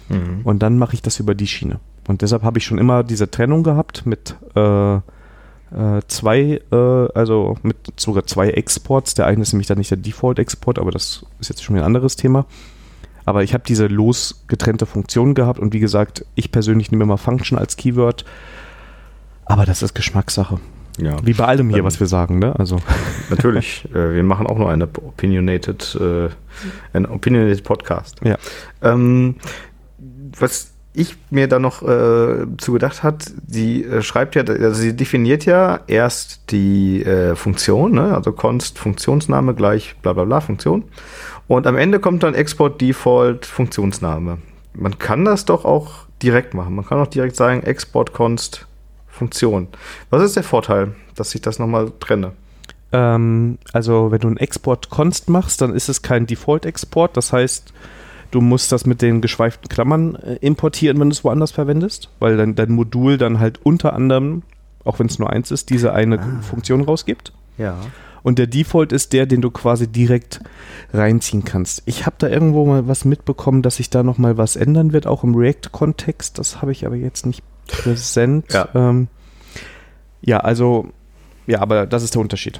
[0.10, 0.42] Mhm.
[0.44, 1.80] Und dann mache ich das über die Schiene.
[2.08, 5.02] Und deshalb habe ich schon immer diese Trennung gehabt mit äh, äh,
[6.08, 6.76] zwei, äh,
[7.16, 9.16] also mit sogar zwei Exports.
[9.16, 12.16] Der eine ist nämlich dann nicht der Default-Export, aber das ist jetzt schon ein anderes
[12.16, 12.46] Thema.
[13.26, 17.58] Aber ich habe diese losgetrennte Funktion gehabt und wie gesagt, ich persönlich nehme immer Function
[17.58, 18.24] als Keyword.
[19.50, 20.60] Aber das ist Geschmackssache.
[21.00, 21.18] Ja.
[21.24, 22.54] Wie bei allem hier, was wir sagen, ne?
[22.58, 22.78] Also.
[23.30, 23.86] Natürlich.
[23.94, 26.30] Äh, wir machen auch nur eine opinionated, äh,
[26.94, 28.18] ein opinionated Podcast.
[28.24, 28.38] Ja.
[28.82, 29.36] Ähm,
[30.38, 34.96] was ich mir da noch äh, zu gedacht hat, sie äh, schreibt ja, also sie
[34.96, 38.16] definiert ja erst die äh, Funktion, ne?
[38.16, 40.84] also const Funktionsname gleich bla bla bla Funktion.
[41.48, 44.38] Und am Ende kommt dann Export Default Funktionsname.
[44.74, 46.76] Man kann das doch auch direkt machen.
[46.76, 48.68] Man kann auch direkt sagen Export const
[49.10, 49.68] Funktion.
[50.10, 52.32] Was ist der Vorteil, dass ich das nochmal trenne?
[52.92, 57.16] Ähm, also, wenn du einen Export const machst, dann ist es kein Default-Export.
[57.16, 57.74] Das heißt,
[58.32, 62.38] du musst das mit den geschweiften Klammern äh, importieren, wenn du es woanders verwendest, weil
[62.38, 64.44] dann dein Modul dann halt unter anderem,
[64.84, 66.42] auch wenn es nur eins ist, diese eine ah.
[66.42, 67.34] Funktion rausgibt.
[67.58, 67.78] Ja.
[68.22, 70.42] Und der Default ist der, den du quasi direkt
[70.94, 71.84] reinziehen kannst.
[71.86, 75.24] Ich habe da irgendwo mal was mitbekommen, dass sich da nochmal was ändern wird, auch
[75.24, 76.38] im React-Kontext.
[76.38, 78.54] Das habe ich aber jetzt nicht präsent.
[78.54, 78.68] Ja.
[78.74, 79.08] Ähm,
[80.22, 80.90] ja, also,
[81.48, 82.60] ja, aber das ist der Unterschied.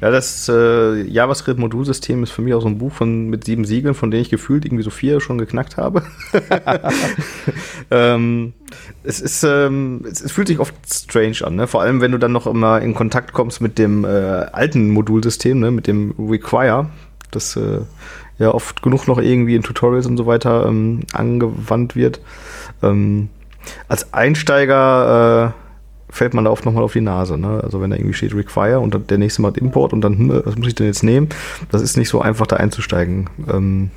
[0.00, 3.94] Ja, das äh, JavaScript-Modulsystem ist für mich auch so ein Buch von, mit sieben Siegeln,
[3.94, 6.02] von denen ich gefühlt irgendwie so vier schon geknackt habe.
[7.90, 8.52] ähm,
[9.04, 11.66] es, ist, ähm, es, es, fühlt sich oft strange an, ne?
[11.66, 15.58] vor allem wenn du dann noch immer in Kontakt kommst mit dem äh, alten Modulsystem,
[15.58, 15.70] ne?
[15.70, 16.90] mit dem Require,
[17.30, 17.80] das äh,
[18.38, 22.20] ja oft genug noch irgendwie in Tutorials und so weiter ähm, angewandt wird.
[22.82, 23.30] Ähm,
[23.88, 27.36] als Einsteiger äh, fällt man da oft nochmal auf die Nase.
[27.36, 27.60] Ne?
[27.62, 30.42] Also wenn da irgendwie steht Require und dann der nächste Mal Import und dann, hm,
[30.44, 31.28] was muss ich denn jetzt nehmen?
[31.70, 33.28] Das ist nicht so einfach, da einzusteigen.
[33.52, 33.90] Ähm,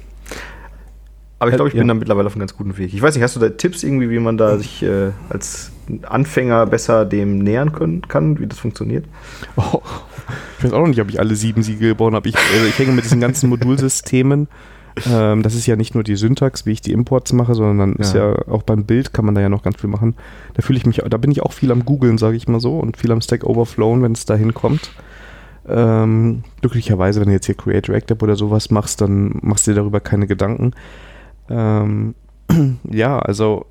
[1.40, 1.88] aber ich glaube, ich bin ja.
[1.88, 2.94] da mittlerweile auf einem ganz guten Weg.
[2.94, 5.72] Ich weiß nicht, hast du da Tipps irgendwie, wie man da sich äh, als
[6.04, 9.06] Anfänger besser dem nähern können, kann, wie das funktioniert?
[9.56, 9.82] Oh,
[10.58, 12.28] ich weiß auch noch nicht, ob ich alle sieben Siegel gebaut habe.
[12.28, 14.50] Ich, also ich hänge mit diesen ganzen Modulsystemen.
[15.10, 18.00] Ähm, das ist ja nicht nur die Syntax, wie ich die Imports mache, sondern ja.
[18.00, 20.16] ist ja auch beim Bild kann man da ja noch ganz viel machen.
[20.54, 22.80] Da fühle ich mich, da bin ich auch viel am googeln, sage ich mal so,
[22.80, 24.92] und viel am Stack Overflowen, wenn es dahin kommt.
[25.68, 29.72] Ähm, glücklicherweise, wenn du jetzt hier Create React App oder sowas machst, dann machst du
[29.72, 30.72] dir darüber keine Gedanken.
[31.50, 32.16] Ähm,
[32.90, 33.66] ja, also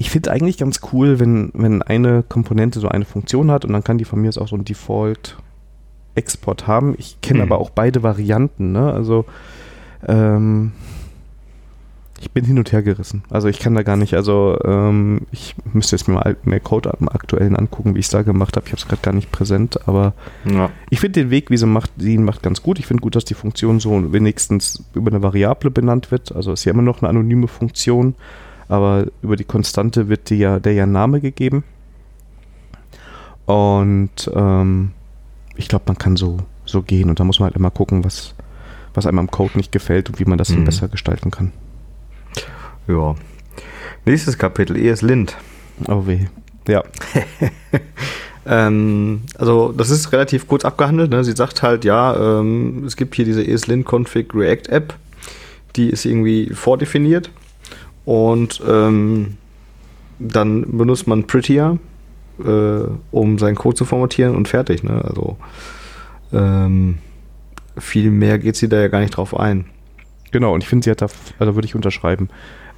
[0.00, 3.84] ich finde eigentlich ganz cool, wenn, wenn eine Komponente so eine Funktion hat und dann
[3.84, 4.64] kann die von mir aus auch so ein
[6.20, 6.94] Default-Export haben.
[6.98, 7.52] Ich kenne mhm.
[7.52, 8.92] aber auch beide Varianten, ne?
[8.92, 9.24] Also
[10.06, 10.72] ähm,
[12.20, 13.22] ich bin hin und her gerissen.
[13.30, 16.94] Also ich kann da gar nicht, also ähm, ich müsste jetzt mir mal mehr Code
[16.98, 18.66] am aktuellen angucken, wie ich es da gemacht habe.
[18.66, 20.12] Ich habe es gerade gar nicht präsent, aber
[20.44, 20.68] ja.
[20.90, 22.78] ich finde den Weg, wie sie macht, sie ihn macht ganz gut.
[22.78, 26.34] Ich finde gut, dass die Funktion so wenigstens über eine Variable benannt wird.
[26.36, 28.14] Also ist ja immer noch eine anonyme Funktion
[28.68, 31.64] aber über die Konstante wird dir der ja Name gegeben.
[33.44, 34.92] Und ähm,
[35.60, 38.34] ich glaube, man kann so, so gehen und da muss man halt immer gucken, was,
[38.94, 40.56] was einem am Code nicht gefällt und wie man das mhm.
[40.56, 41.52] dann besser gestalten kann.
[42.88, 43.14] Ja.
[44.06, 45.36] Nächstes Kapitel, ES-Lint.
[45.86, 46.26] Oh weh.
[46.66, 46.82] Ja.
[48.46, 51.10] ähm, also das ist relativ kurz abgehandelt.
[51.10, 51.22] Ne?
[51.24, 54.94] Sie sagt halt, ja, ähm, es gibt hier diese ESLint-Config React App,
[55.76, 57.30] die ist irgendwie vordefiniert
[58.06, 59.36] und ähm,
[60.18, 61.78] dann benutzt man Prettier,
[62.44, 64.82] äh, um seinen Code zu formatieren und fertig.
[64.82, 65.02] Ne?
[65.04, 65.36] Also
[66.32, 66.98] ähm,
[67.78, 69.66] viel mehr geht sie da ja gar nicht drauf ein.
[70.32, 72.28] Genau, und ich finde, sie hat da, also würde ich unterschreiben.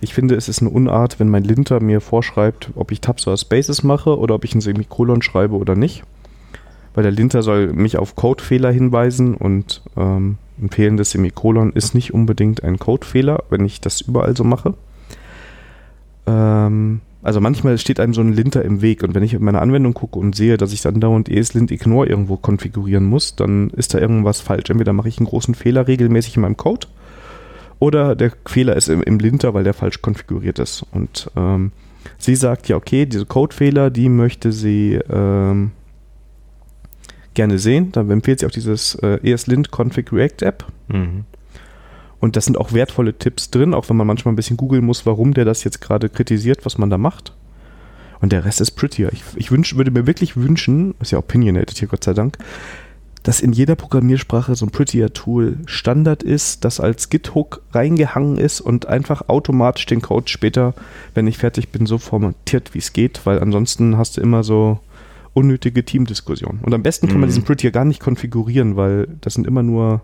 [0.00, 3.36] Ich finde, es ist eine Unart, wenn mein Linter mir vorschreibt, ob ich Tabs oder
[3.36, 6.02] Spaces mache oder ob ich ein Semikolon schreibe oder nicht.
[6.94, 12.12] Weil der Linter soll mich auf Codefehler hinweisen und ähm, ein fehlendes Semikolon ist nicht
[12.12, 14.74] unbedingt ein Codefehler, wenn ich das überall so mache.
[16.26, 19.60] Ähm, also manchmal steht einem so ein Linter im Weg und wenn ich in meine
[19.60, 23.94] Anwendung gucke und sehe, dass ich dann dauernd ESLint Ignore irgendwo konfigurieren muss, dann ist
[23.94, 24.70] da irgendwas falsch.
[24.70, 26.88] Entweder mache ich einen großen Fehler regelmäßig in meinem Code
[27.78, 30.84] oder der Fehler ist im, im Linter, weil der falsch konfiguriert ist.
[30.92, 31.72] Und ähm,
[32.18, 35.72] sie sagt ja, okay, diese Codefehler, die möchte sie ähm,
[37.34, 37.92] gerne sehen.
[37.92, 40.64] Dann empfiehlt sie auch dieses äh, ESLint Config React App.
[40.88, 41.24] Mhm.
[42.22, 45.06] Und das sind auch wertvolle Tipps drin, auch wenn man manchmal ein bisschen googeln muss,
[45.06, 47.32] warum der das jetzt gerade kritisiert, was man da macht.
[48.20, 49.12] Und der Rest ist prettier.
[49.12, 52.38] Ich, ich wünsch, würde mir wirklich wünschen, ist ja opinionated hier Gott sei Dank,
[53.24, 58.86] dass in jeder Programmiersprache so ein Prettier-Tool Standard ist, das als Git-Hook reingehangen ist und
[58.86, 60.74] einfach automatisch den Code später,
[61.14, 64.78] wenn ich fertig bin, so formatiert, wie es geht, weil ansonsten hast du immer so
[65.34, 66.60] unnötige Teamdiskussionen.
[66.60, 67.32] Und am besten kann man mhm.
[67.32, 70.02] diesen Prettier gar nicht konfigurieren, weil das sind immer nur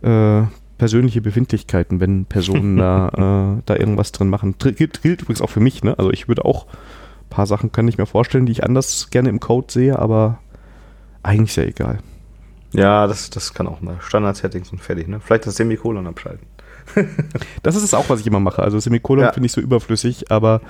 [0.00, 0.44] äh,
[0.82, 4.56] persönliche Befindlichkeiten, wenn Personen da, äh, da irgendwas drin machen.
[4.58, 5.96] Gilt, gilt übrigens auch für mich, ne?
[5.96, 9.28] Also ich würde auch ein paar Sachen kann ich mir vorstellen, die ich anders gerne
[9.28, 10.40] im Code sehe, aber
[11.22, 12.00] eigentlich sehr egal.
[12.72, 13.94] Ja, das, das kann auch mal.
[14.00, 15.20] Standard-Settings und fertig, ne?
[15.20, 16.48] Vielleicht das Semikolon abschalten.
[17.62, 18.60] das ist es auch, was ich immer mache.
[18.60, 19.32] Also Semikolon ja.
[19.32, 20.62] finde ich so überflüssig, aber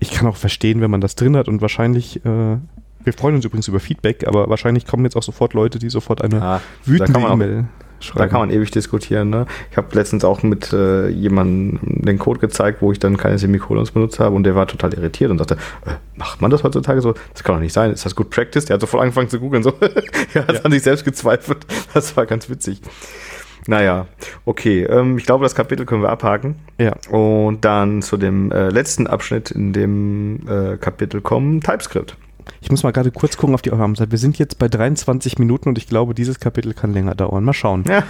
[0.00, 2.56] ich kann auch verstehen, wenn man das drin hat und wahrscheinlich äh,
[3.04, 6.20] wir freuen uns übrigens über Feedback, aber wahrscheinlich kommen jetzt auch sofort Leute, die sofort
[6.20, 7.68] eine ja, wütende E-Mail
[8.02, 8.18] schreiben.
[8.18, 9.30] Da kann man ewig diskutieren.
[9.30, 9.46] Ne?
[9.70, 13.92] Ich habe letztens auch mit äh, jemandem den Code gezeigt, wo ich dann keine Semikolons
[13.92, 15.54] benutzt habe und der war total irritiert und sagte,
[15.86, 17.14] äh, macht man das heutzutage so?
[17.32, 17.90] Das kann doch nicht sein.
[17.92, 18.66] Ist das Good Practice?
[18.66, 19.62] Der hat sofort angefangen zu googeln.
[19.62, 19.72] So.
[20.34, 20.60] er hat ja.
[20.62, 21.66] an sich selbst gezweifelt.
[21.94, 22.80] Das war ganz witzig.
[23.66, 24.06] Naja,
[24.44, 24.84] okay.
[24.84, 26.56] Ähm, ich glaube, das Kapitel können wir abhaken.
[26.78, 26.94] Ja.
[27.10, 32.16] Und dann zu dem äh, letzten Abschnitt in dem äh, Kapitel kommen, TypeScript.
[32.60, 34.10] Ich muss mal gerade kurz gucken auf die Aufnahmezeit.
[34.10, 37.44] Wir sind jetzt bei 23 Minuten und ich glaube, dieses Kapitel kann länger dauern.
[37.44, 37.84] Mal schauen.
[37.88, 38.02] Ja.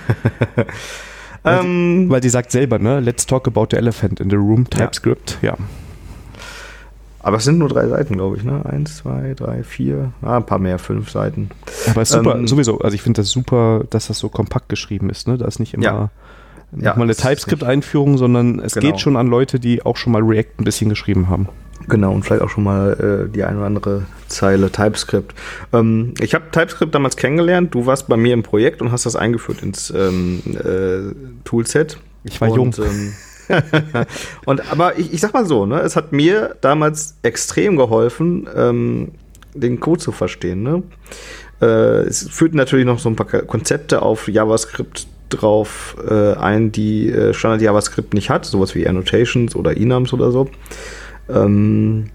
[1.42, 2.10] weil, sie, ähm.
[2.10, 3.00] weil, sie, sagt selber, ne?
[3.00, 5.38] Let's talk about the elephant in the room, TypeScript.
[5.42, 5.50] Ja.
[5.52, 5.56] ja.
[7.22, 8.66] Aber es sind nur drei Seiten, glaube ich, ne?
[8.66, 11.50] Eins, zwei, drei, vier, ah, ein paar mehr, fünf Seiten.
[11.88, 12.80] Aber es ist super, ähm, sowieso.
[12.80, 15.38] Also ich finde das super, dass das so kompakt geschrieben ist, ne?
[15.38, 16.10] Da ist nicht immer ja.
[16.72, 18.86] nochmal ja, eine TypeScript-Einführung, sondern es genau.
[18.86, 21.48] geht schon an Leute, die auch schon mal React ein bisschen geschrieben haben.
[21.88, 25.34] Genau, und vielleicht auch schon mal äh, die eine oder andere Zeile TypeScript.
[25.72, 27.74] Ähm, ich habe TypeScript damals kennengelernt.
[27.74, 31.14] Du warst bei mir im Projekt und hast das eingeführt ins ähm, äh,
[31.44, 31.98] Toolset.
[32.24, 32.86] Ich war und, jung.
[32.86, 33.12] Ähm,
[34.44, 39.12] und aber ich, ich sag mal so, ne, es hat mir damals extrem geholfen, ähm,
[39.54, 40.62] den Code zu verstehen.
[40.62, 40.82] Ne?
[41.60, 47.10] Äh, es führt natürlich noch so ein paar Konzepte auf JavaScript drauf äh, ein, die
[47.10, 50.48] äh, Standard JavaScript nicht hat, sowas wie Annotations oder Enums oder so.
[51.28, 52.06] Ähm,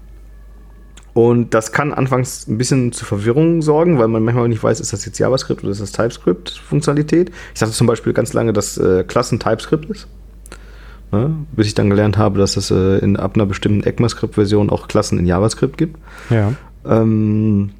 [1.14, 4.92] und das kann anfangs ein bisschen zu Verwirrung sorgen, weil man manchmal nicht weiß, ist
[4.92, 7.32] das jetzt JavaScript oder ist das TypeScript-Funktionalität.
[7.54, 10.06] Ich dachte zum Beispiel ganz lange, dass äh, Klassen TypeScript ist.
[11.10, 11.34] ne?
[11.56, 15.18] bis ich dann gelernt habe, dass es äh, in, ab einer bestimmten ECMAScript-Version auch Klassen
[15.18, 15.98] in JavaScript gibt.
[16.30, 16.52] Ja.
[16.86, 17.70] Ähm,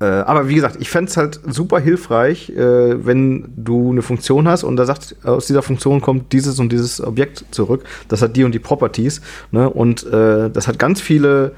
[0.00, 4.46] äh, aber wie gesagt, ich fände es halt super hilfreich, äh, wenn du eine Funktion
[4.46, 7.84] hast und da sagt, aus dieser Funktion kommt dieses und dieses Objekt zurück.
[8.06, 9.20] Das hat die und die Properties.
[9.50, 9.68] Ne?
[9.68, 11.52] Und äh, das hat ganz viele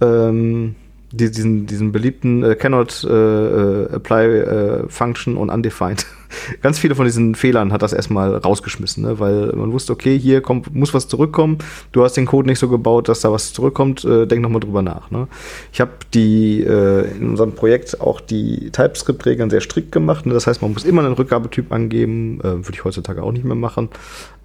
[0.00, 0.74] ähm,
[1.16, 6.06] die, diesen, diesen beliebten äh, cannot äh, äh, apply äh, function und undefined.
[6.62, 9.18] Ganz viele von diesen Fehlern hat das erstmal rausgeschmissen, ne?
[9.18, 11.58] weil man wusste, okay, hier kommt, muss was zurückkommen.
[11.92, 14.04] Du hast den Code nicht so gebaut, dass da was zurückkommt.
[14.04, 15.10] Äh, denk nochmal drüber nach.
[15.10, 15.28] Ne?
[15.72, 20.26] Ich habe die äh, in unserem Projekt auch die TypeScript-Regeln sehr strikt gemacht.
[20.26, 20.34] Ne?
[20.34, 22.40] Das heißt, man muss immer einen Rückgabetyp angeben.
[22.40, 23.88] Äh, Würde ich heutzutage auch nicht mehr machen.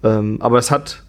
[0.02, 1.02] Ähm, aber es hat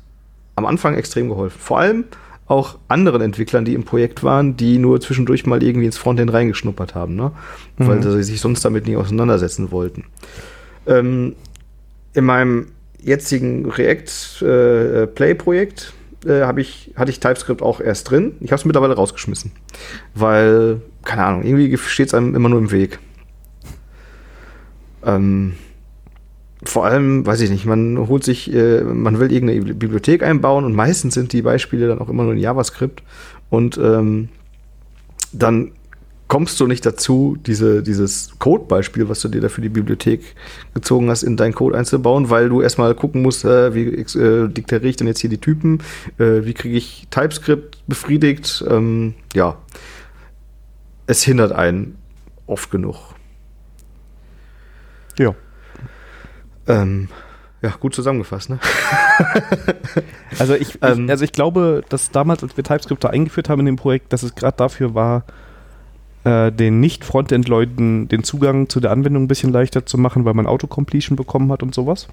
[0.55, 1.57] am Anfang extrem geholfen.
[1.59, 2.05] Vor allem
[2.45, 6.95] auch anderen Entwicklern, die im Projekt waren, die nur zwischendurch mal irgendwie ins Frontend reingeschnuppert
[6.95, 7.31] haben, ne?
[7.77, 7.87] Mhm.
[7.87, 10.05] weil sie sich sonst damit nicht auseinandersetzen wollten.
[10.85, 11.35] Ähm,
[12.13, 12.67] in meinem
[13.01, 15.07] jetzigen React äh,
[16.25, 18.35] äh, ich, hatte ich TypeScript auch erst drin.
[18.39, 19.51] Ich habe es mittlerweile rausgeschmissen,
[20.15, 22.99] weil, keine Ahnung, irgendwie steht es einem immer nur im Weg.
[25.05, 25.53] Ähm,
[26.69, 30.73] vor allem, weiß ich nicht, man holt sich, äh, man will irgendeine Bibliothek einbauen und
[30.73, 33.03] meistens sind die Beispiele dann auch immer nur in JavaScript
[33.49, 34.29] und ähm,
[35.31, 35.71] dann
[36.27, 40.35] kommst du nicht dazu, diese, dieses Code-Beispiel, was du dir da für die Bibliothek
[40.73, 44.89] gezogen hast, in deinen Code einzubauen, weil du erstmal gucken musst, äh, wie äh, deklariere
[44.89, 45.79] ich denn jetzt hier die Typen,
[46.17, 49.57] äh, wie kriege ich TypeScript befriedigt, ähm, ja,
[51.05, 51.97] es hindert einen
[52.47, 53.13] oft genug.
[55.19, 55.35] Ja.
[56.67, 57.09] Ähm,
[57.61, 58.59] ja, gut zusammengefasst, ne?
[60.39, 63.61] also, ich, ähm, ich, also ich glaube, dass damals, als wir TypeScript da eingeführt haben
[63.61, 65.23] in dem Projekt, dass es gerade dafür war,
[66.25, 70.47] äh, den Nicht-Frontend-Leuten den Zugang zu der Anwendung ein bisschen leichter zu machen, weil man
[70.47, 72.07] Autocompletion bekommen hat und sowas.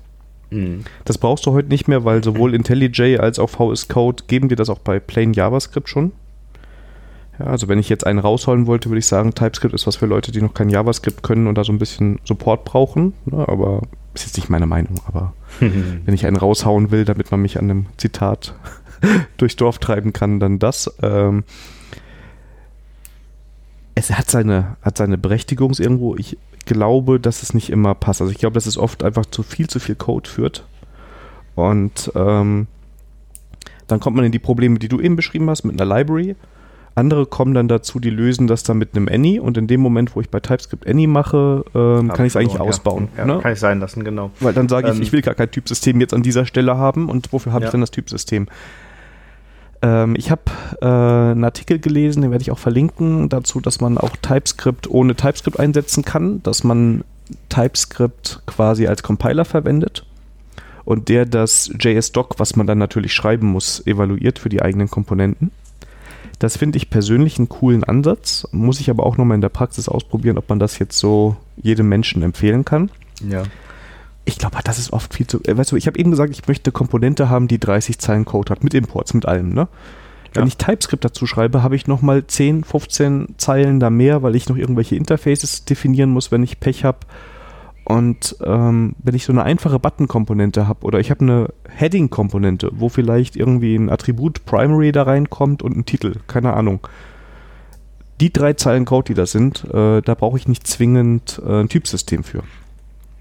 [0.51, 0.85] Mhm.
[1.05, 4.57] Das brauchst du heute nicht mehr, weil sowohl IntelliJ als auch VS Code geben dir
[4.57, 6.13] das auch bei Plain JavaScript schon.
[7.39, 10.07] Ja, also wenn ich jetzt einen rausholen wollte, würde ich sagen, TypeScript ist was für
[10.07, 13.15] Leute, die noch kein JavaScript können und da so ein bisschen Support brauchen.
[13.25, 13.83] Ne, aber
[14.15, 17.71] ist jetzt nicht meine Meinung, aber wenn ich einen raushauen will, damit man mich an
[17.71, 18.55] einem Zitat
[19.37, 20.93] durchs Dorf treiben kann, dann das.
[21.03, 21.45] Ähm,
[23.95, 26.17] es hat seine, hat seine Berechtigung irgendwo.
[26.17, 28.21] Ich glaube, dass es nicht immer passt.
[28.21, 30.65] Also ich glaube, dass es oft einfach zu viel, zu viel Code führt.
[31.55, 32.67] Und ähm,
[33.87, 36.37] dann kommt man in die Probleme, die du eben beschrieben hast, mit einer Library.
[37.01, 40.15] Andere kommen dann dazu, die lösen das dann mit einem Any und in dem Moment,
[40.15, 43.09] wo ich bei TypeScript Any mache, ähm, kann ich es eigentlich ausbauen.
[43.17, 43.39] Ja, ne?
[43.41, 44.31] Kann ich sein lassen, genau.
[44.41, 47.09] Weil dann sage ich, ähm, ich will gar kein Typsystem jetzt an dieser Stelle haben
[47.09, 47.69] und wofür habe ja.
[47.69, 48.47] ich dann das Typsystem?
[49.83, 50.43] Ähm, ich habe
[50.81, 55.15] äh, einen Artikel gelesen, den werde ich auch verlinken, dazu, dass man auch TypeScript ohne
[55.15, 57.03] TypeScript einsetzen kann, dass man
[57.49, 60.05] TypeScript quasi als Compiler verwendet
[60.85, 65.51] und der das JS-Doc, was man dann natürlich schreiben muss, evaluiert für die eigenen Komponenten.
[66.41, 69.91] Das finde ich persönlich einen coolen Ansatz, muss ich aber auch nochmal in der Praxis
[69.91, 72.91] ausprobieren, ob man das jetzt so jedem Menschen empfehlen kann.
[73.29, 73.43] Ja.
[74.25, 75.43] Ich glaube, das ist oft viel zu.
[75.45, 78.51] Äh, weißt du, ich habe eben gesagt, ich möchte Komponente haben, die 30 Zeilen Code
[78.51, 79.69] hat, mit Imports, mit allem, ne?
[80.33, 80.49] Wenn ja.
[80.49, 84.57] ich TypeScript dazu schreibe, habe ich nochmal 10, 15 Zeilen da mehr, weil ich noch
[84.57, 87.01] irgendwelche Interfaces definieren muss, wenn ich Pech habe.
[87.91, 92.89] Und ähm, wenn ich so eine einfache Button-Komponente habe oder ich habe eine Heading-Komponente, wo
[92.89, 96.87] vielleicht irgendwie ein Attribut Primary da reinkommt und ein Titel, keine Ahnung.
[98.21, 101.69] Die drei Zeilen Code, die da sind, äh, da brauche ich nicht zwingend äh, ein
[101.69, 102.45] Typsystem für.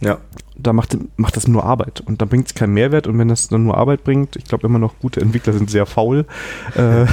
[0.02, 0.20] Ja.
[0.56, 3.48] Da macht, macht das nur Arbeit und da bringt es keinen Mehrwert und wenn das
[3.48, 6.28] dann nur Arbeit bringt, ich glaube immer noch gute Entwickler sind sehr faul,
[6.76, 7.08] äh,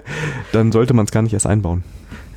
[0.52, 1.84] dann sollte man es gar nicht erst einbauen.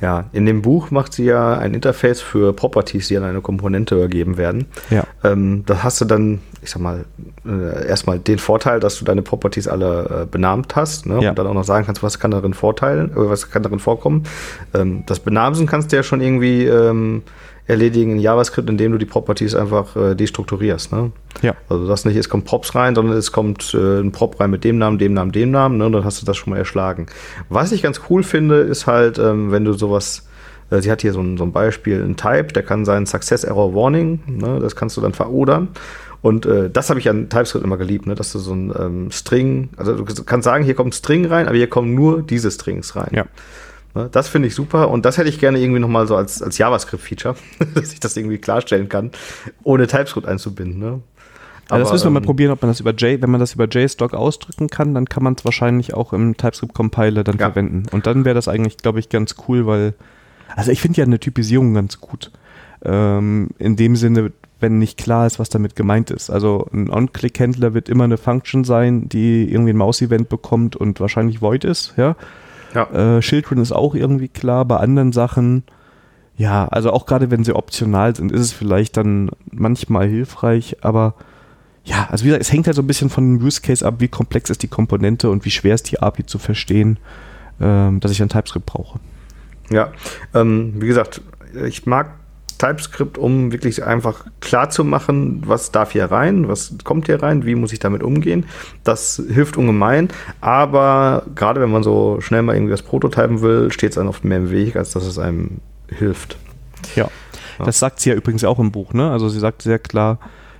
[0.00, 3.94] Ja, in dem Buch macht sie ja ein Interface für Properties, die an eine Komponente
[3.94, 4.66] übergeben werden.
[4.90, 5.04] Ja.
[5.24, 7.04] Ähm, da hast du dann, ich sag mal,
[7.46, 11.20] äh, erstmal den Vorteil, dass du deine Properties alle äh, benannt hast ne?
[11.22, 11.30] ja.
[11.30, 14.24] und dann auch noch sagen kannst, was kann darin vorteilen, äh, was kann darin vorkommen.
[14.74, 17.22] Ähm, das Benamsen kannst du ja schon irgendwie ähm,
[17.66, 20.92] erledigen in JavaScript, indem du die Properties einfach äh, destrukturierst.
[20.92, 21.10] Ne?
[21.42, 21.54] Ja.
[21.68, 24.64] Also das nicht, es kommt Props rein, sondern es kommt äh, ein Prop rein mit
[24.64, 25.86] dem Namen, dem Namen, dem Namen, ne?
[25.86, 27.06] Und dann hast du das schon mal erschlagen.
[27.48, 30.26] Was ich ganz cool finde, ist halt, ähm, wenn du sowas
[30.70, 33.44] äh, Sie hat hier so ein, so ein Beispiel, ein Type, der kann sein Success
[33.44, 35.68] Error Warning, ne, das kannst du dann verodern.
[36.22, 39.10] Und äh, das habe ich an TypeScript immer geliebt, ne, dass du so ein ähm,
[39.10, 42.50] String, also du kannst sagen, hier kommt ein String rein, aber hier kommen nur diese
[42.50, 43.10] Strings rein.
[43.12, 43.26] Ja.
[43.96, 46.58] Ne, das finde ich super und das hätte ich gerne irgendwie nochmal so als, als
[46.58, 47.34] JavaScript-Feature,
[47.74, 49.10] dass ich das irgendwie klarstellen kann,
[49.62, 50.78] ohne TypeScript einzubinden.
[50.78, 51.00] Ne?
[51.68, 53.40] Aber, ja, das müssen wir mal ähm, probieren, ob man das über J, wenn man
[53.40, 57.46] das über JSTOC ausdrücken kann, dann kann man es wahrscheinlich auch im TypeScript-Compiler dann ja.
[57.46, 57.84] verwenden.
[57.90, 59.94] Und dann wäre das eigentlich, glaube ich, ganz cool, weil,
[60.54, 62.30] also ich finde ja eine Typisierung ganz gut.
[62.84, 64.30] Ähm, in dem Sinne,
[64.60, 66.28] wenn nicht klar ist, was damit gemeint ist.
[66.28, 71.40] Also ein On-Click-Händler wird immer eine Function sein, die irgendwie ein Maus-Event bekommt und wahrscheinlich
[71.40, 72.14] void ist, ja.
[72.76, 73.16] Ja.
[73.16, 75.64] Äh, Children ist auch irgendwie klar, bei anderen Sachen,
[76.36, 81.14] ja, also auch gerade wenn sie optional sind, ist es vielleicht dann manchmal hilfreich, aber
[81.84, 83.94] ja, also wie gesagt, es hängt halt so ein bisschen von dem Use Case ab,
[83.98, 86.98] wie komplex ist die Komponente und wie schwer ist die API zu verstehen,
[87.60, 89.00] ähm, dass ich ein TypeScript brauche.
[89.70, 89.92] Ja,
[90.34, 91.22] ähm, wie gesagt,
[91.64, 92.12] ich mag
[92.58, 97.44] TypeScript, um wirklich einfach klar zu machen, was darf hier rein, was kommt hier rein,
[97.44, 98.46] wie muss ich damit umgehen.
[98.84, 100.08] Das hilft ungemein,
[100.40, 104.24] aber gerade wenn man so schnell mal irgendwie was prototypen will, steht es einem oft
[104.24, 106.36] mehr im Weg, als dass es einem hilft.
[106.94, 107.08] Ja,
[107.58, 107.64] ja.
[107.64, 108.92] das sagt sie ja übrigens auch im Buch.
[108.92, 109.10] Ne?
[109.10, 110.18] Also sie sagt sehr klar,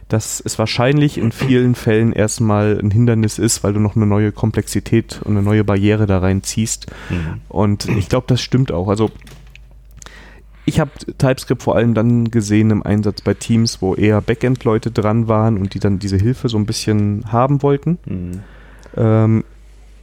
[0.09, 4.31] dass es wahrscheinlich in vielen Fällen erstmal ein Hindernis ist, weil du noch eine neue
[4.31, 6.87] Komplexität und eine neue Barriere da reinziehst.
[7.11, 7.41] Mhm.
[7.49, 8.89] Und ich glaube, das stimmt auch.
[8.89, 9.11] Also
[10.67, 15.29] ich habe TypeScript vor allem dann gesehen im Einsatz bei Teams, wo eher Backend-Leute dran
[15.29, 17.99] waren und die dann diese Hilfe so ein bisschen haben wollten.
[18.05, 18.41] Mhm.
[18.97, 19.45] Ähm,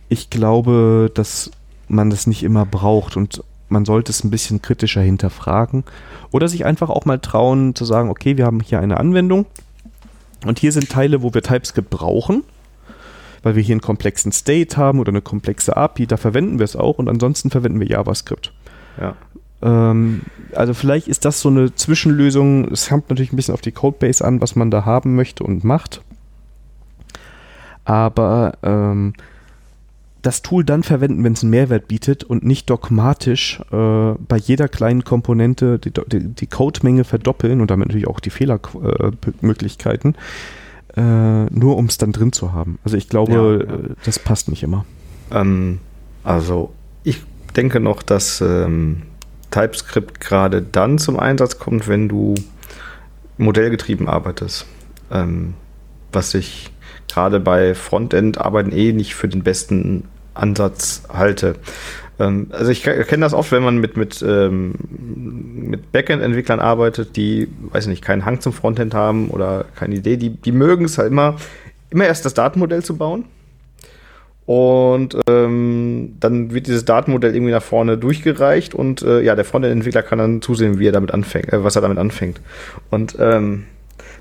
[0.08, 1.52] ich glaube, dass
[1.89, 5.84] man das nicht immer braucht und man sollte es ein bisschen kritischer hinterfragen
[6.32, 9.45] oder sich einfach auch mal trauen zu sagen, okay, wir haben hier eine Anwendung
[10.45, 12.43] und hier sind Teile, wo wir TypeScript brauchen,
[13.41, 16.78] weil wir hier einen komplexen State haben oder eine komplexe API, da verwenden wir es
[16.78, 18.54] auch und ansonsten verwenden wir JavaScript.
[18.97, 19.15] Ja.
[19.63, 20.21] Ähm,
[20.54, 22.71] also vielleicht ist das so eine Zwischenlösung.
[22.71, 25.63] Es kommt natürlich ein bisschen auf die Codebase an, was man da haben möchte und
[25.63, 26.02] macht.
[27.86, 29.13] Aber ähm,
[30.21, 34.69] das Tool dann verwenden, wenn es einen Mehrwert bietet und nicht dogmatisch äh, bei jeder
[34.69, 40.15] kleinen Komponente die, die, die Codemenge verdoppeln und damit natürlich auch die Fehlermöglichkeiten,
[40.95, 42.80] äh, äh, nur um es dann drin zu haben.
[42.86, 43.80] Also ich glaube, ja, ja.
[43.80, 44.86] Äh, das passt nicht immer.
[45.30, 45.80] Ähm,
[46.23, 46.71] also
[47.04, 47.21] ich
[47.58, 49.02] denke noch, dass ähm,
[49.54, 52.36] TypeScript gerade dann zum Einsatz kommt, wenn du
[53.38, 54.66] modellgetrieben arbeitest.
[55.12, 55.54] Ähm,
[56.12, 56.72] was ich
[57.08, 61.56] gerade bei Frontend-Arbeiten eh nicht für den besten Ansatz halte.
[62.20, 67.48] Ähm, also ich kenne das oft, wenn man mit, mit, ähm, mit Backend-Entwicklern arbeitet, die,
[67.72, 71.12] weiß nicht, keinen Hang zum Frontend haben oder keine Idee, die, die mögen es halt
[71.12, 71.36] immer,
[71.89, 73.26] immer erst das Datenmodell zu bauen.
[74.45, 80.03] Und ähm, dann wird dieses Datenmodell irgendwie nach vorne durchgereicht und äh, ja, der Frontend-Entwickler
[80.03, 82.41] kann dann zusehen, wie er damit anfängt, äh, was er damit anfängt.
[82.89, 83.63] Und ähm,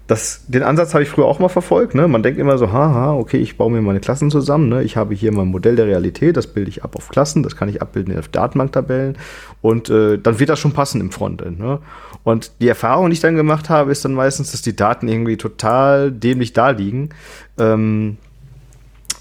[0.06, 1.94] das, den Ansatz habe ich früher auch mal verfolgt.
[1.94, 2.08] Ne?
[2.08, 4.68] Man denkt immer so, haha, okay, ich baue mir meine Klassen zusammen.
[4.68, 4.82] Ne?
[4.82, 7.68] Ich habe hier mein Modell der Realität, das bilde ich ab auf Klassen, das kann
[7.68, 9.16] ich abbilden auf Datenbanktabellen
[9.60, 11.58] und äh, dann wird das schon passen im Frontend.
[11.58, 11.78] Ne?
[12.24, 15.36] Und die Erfahrung, die ich dann gemacht habe, ist dann meistens, dass die Daten irgendwie
[15.36, 17.10] total dämlich da liegen.
[17.58, 18.18] Ähm,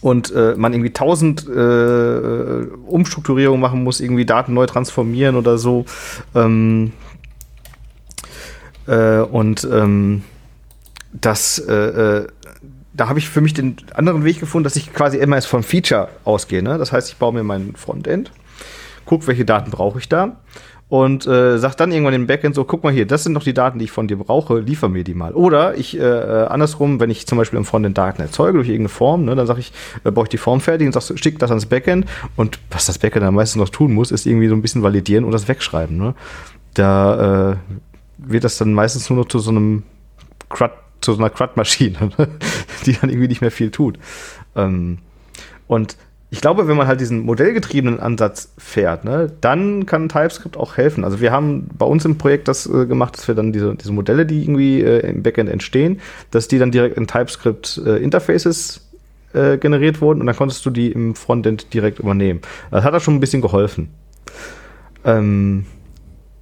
[0.02, 5.86] und äh, man irgendwie tausend äh, Umstrukturierungen machen muss, irgendwie Daten neu transformieren oder so.
[6.36, 6.92] Ähm,
[8.88, 10.24] äh, und ähm,
[11.14, 12.28] das, äh, äh,
[12.94, 15.64] da habe ich für mich den anderen Weg gefunden, dass ich quasi immer erst vom
[15.64, 16.64] Feature ausgehe.
[16.64, 16.78] Ne?
[16.78, 18.32] Das heißt, ich baue mir mein Frontend,
[19.06, 20.38] gucke, welche Daten brauche ich da
[20.92, 23.54] und äh, sag dann irgendwann im Backend so, guck mal hier, das sind doch die
[23.54, 25.32] Daten, die ich von dir brauche, liefer mir die mal.
[25.32, 28.90] Oder ich äh, äh andersrum, wenn ich zum Beispiel im Frontend Daten erzeuge durch irgendeine
[28.90, 29.72] Form, ne, dann sage ich,
[30.04, 33.00] äh, baue ich die Form fertig und sagst, schick das ans Backend und was das
[33.00, 35.96] Backend dann meistens noch tun muss, ist irgendwie so ein bisschen validieren und das wegschreiben.
[35.96, 36.14] Ne?
[36.74, 37.56] Da äh,
[38.18, 39.84] wird das dann meistens nur noch zu so einem
[40.50, 42.10] CRUD zu so einer CRUD-Maschine,
[42.86, 43.98] die dann irgendwie nicht mehr viel tut.
[44.58, 44.98] Ähm,
[45.68, 45.96] und
[46.34, 51.04] ich glaube, wenn man halt diesen modellgetriebenen Ansatz fährt, ne, dann kann TypeScript auch helfen.
[51.04, 53.92] Also wir haben bei uns im Projekt das äh, gemacht, dass wir dann diese, diese
[53.92, 56.00] Modelle, die irgendwie äh, im Backend entstehen,
[56.32, 58.90] dass die dann direkt in TypeScript äh, Interfaces
[59.34, 62.40] äh, generiert wurden und dann konntest du die im Frontend direkt übernehmen.
[62.72, 63.90] Das hat da schon ein bisschen geholfen.
[65.04, 65.66] Ähm,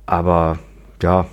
[0.06, 0.60] aber
[1.02, 1.26] ja,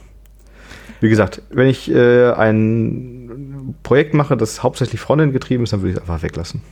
[1.01, 5.91] wie gesagt, wenn ich äh, ein Projekt mache, das hauptsächlich Frontend getrieben ist, dann würde
[5.91, 6.63] ich es einfach weglassen.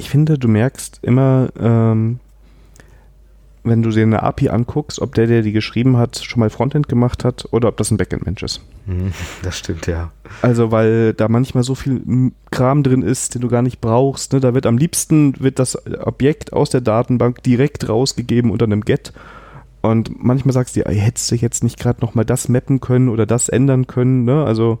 [0.00, 2.20] Ich finde, du merkst immer, ähm,
[3.64, 6.88] wenn du dir eine API anguckst, ob der, der die geschrieben hat, schon mal Frontend
[6.88, 8.62] gemacht hat oder ob das ein Backend-Mensch ist.
[8.86, 10.10] Mhm, das stimmt, ja.
[10.40, 14.32] Also, weil da manchmal so viel Kram drin ist, den du gar nicht brauchst.
[14.32, 14.40] Ne?
[14.40, 19.12] Da wird am liebsten wird das Objekt aus der Datenbank direkt rausgegeben unter einem Get
[19.82, 23.26] und manchmal sagst du dir, hättest du jetzt nicht gerade nochmal das mappen können oder
[23.26, 24.24] das ändern können.
[24.24, 24.44] Ne?
[24.44, 24.78] Also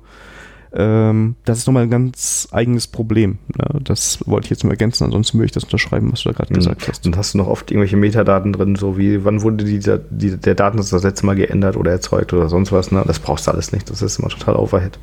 [0.72, 3.38] ähm, das ist nochmal ein ganz eigenes Problem.
[3.58, 3.80] Ne?
[3.82, 6.52] Das wollte ich jetzt nur ergänzen, ansonsten würde ich das unterschreiben, was du da gerade
[6.52, 6.58] mhm.
[6.58, 7.04] gesagt hast.
[7.06, 10.54] Und hast du noch oft irgendwelche Metadaten drin, so wie wann wurde dieser, die, der
[10.54, 12.92] Datensatz das letzte Mal geändert oder erzeugt oder sonst was.
[12.92, 13.02] Ne?
[13.04, 13.90] Das brauchst du alles nicht.
[13.90, 14.98] Das ist immer total Overhead.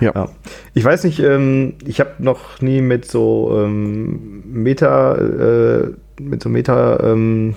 [0.00, 0.12] Ja.
[0.14, 0.28] ja.
[0.74, 6.48] Ich weiß nicht, ähm, ich habe noch nie mit so ähm, Meta, äh, mit so
[6.48, 7.54] Meta, ähm,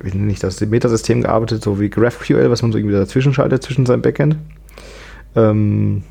[0.00, 3.32] wie nenne ich das, dem Metasystem gearbeitet, so wie GraphQL, was man so irgendwie dazwischen
[3.32, 4.36] schaltet zwischen seinem Backend.
[5.36, 6.02] Ähm,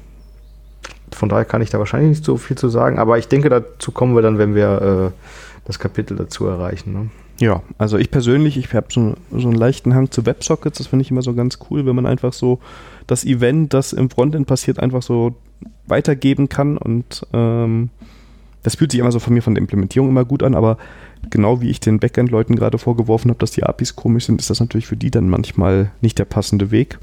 [1.15, 3.91] von daher kann ich da wahrscheinlich nicht so viel zu sagen, aber ich denke, dazu
[3.91, 6.93] kommen wir dann, wenn wir äh, das Kapitel dazu erreichen.
[6.93, 7.09] Ne?
[7.39, 11.03] Ja, also ich persönlich, ich habe so, so einen leichten Hang zu Websockets, das finde
[11.03, 12.59] ich immer so ganz cool, wenn man einfach so
[13.07, 15.35] das Event, das im Frontend passiert, einfach so
[15.87, 17.89] weitergeben kann und ähm,
[18.63, 20.77] das fühlt sich immer so von mir von der Implementierung immer gut an, aber
[21.29, 24.59] genau wie ich den Backend-Leuten gerade vorgeworfen habe, dass die APIs komisch sind, ist das
[24.59, 26.97] natürlich für die dann manchmal nicht der passende Weg.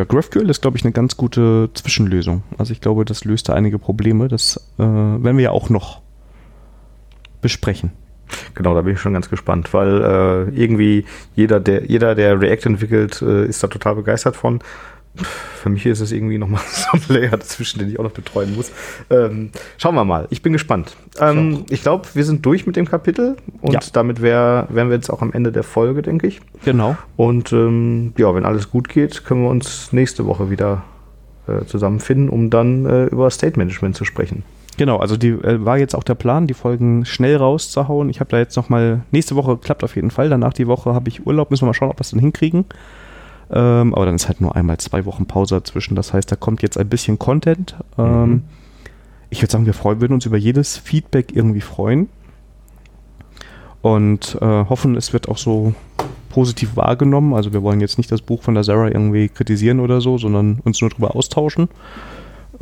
[0.00, 2.42] Ja, GraphQL ist, glaube ich, eine ganz gute Zwischenlösung.
[2.56, 4.28] Also ich glaube, das löst da einige Probleme.
[4.28, 6.00] Das äh, werden wir ja auch noch
[7.42, 7.92] besprechen.
[8.54, 11.04] Genau, da bin ich schon ganz gespannt, weil äh, irgendwie
[11.36, 14.60] jeder, der, jeder, der React entwickelt, äh, ist da total begeistert von
[15.14, 18.54] für mich ist es irgendwie nochmal so ein Layer dazwischen, den ich auch noch betreuen
[18.54, 18.72] muss.
[19.10, 20.26] Ähm, schauen wir mal.
[20.30, 20.96] Ich bin gespannt.
[21.18, 23.80] Ähm, ich glaube, wir sind durch mit dem Kapitel und ja.
[23.92, 26.40] damit wär, wären wir jetzt auch am Ende der Folge, denke ich.
[26.64, 26.96] Genau.
[27.16, 30.82] Und ähm, ja, wenn alles gut geht, können wir uns nächste Woche wieder
[31.46, 34.44] äh, zusammenfinden, um dann äh, über State Management zu sprechen.
[34.76, 38.08] Genau, also die äh, war jetzt auch der Plan, die Folgen schnell rauszuhauen.
[38.08, 41.08] Ich habe da jetzt nochmal, nächste Woche klappt auf jeden Fall, danach die Woche habe
[41.08, 42.64] ich Urlaub, müssen wir mal schauen, ob wir es dann hinkriegen.
[43.52, 45.96] Ähm, aber dann ist halt nur einmal zwei Wochen Pause dazwischen.
[45.96, 47.76] Das heißt, da kommt jetzt ein bisschen Content.
[47.98, 48.42] Ähm, mhm.
[49.28, 52.08] Ich würde sagen, wir freuen, würden uns über jedes Feedback irgendwie freuen.
[53.82, 55.74] Und äh, hoffen, es wird auch so
[56.28, 57.34] positiv wahrgenommen.
[57.34, 60.60] Also wir wollen jetzt nicht das Buch von der Sarah irgendwie kritisieren oder so, sondern
[60.64, 61.68] uns nur darüber austauschen.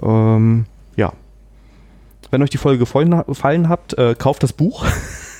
[0.03, 0.65] Ähm,
[0.97, 1.13] ja.
[2.31, 4.87] Wenn euch die Folge gefallen, gefallen habt, äh, kauft das Buch.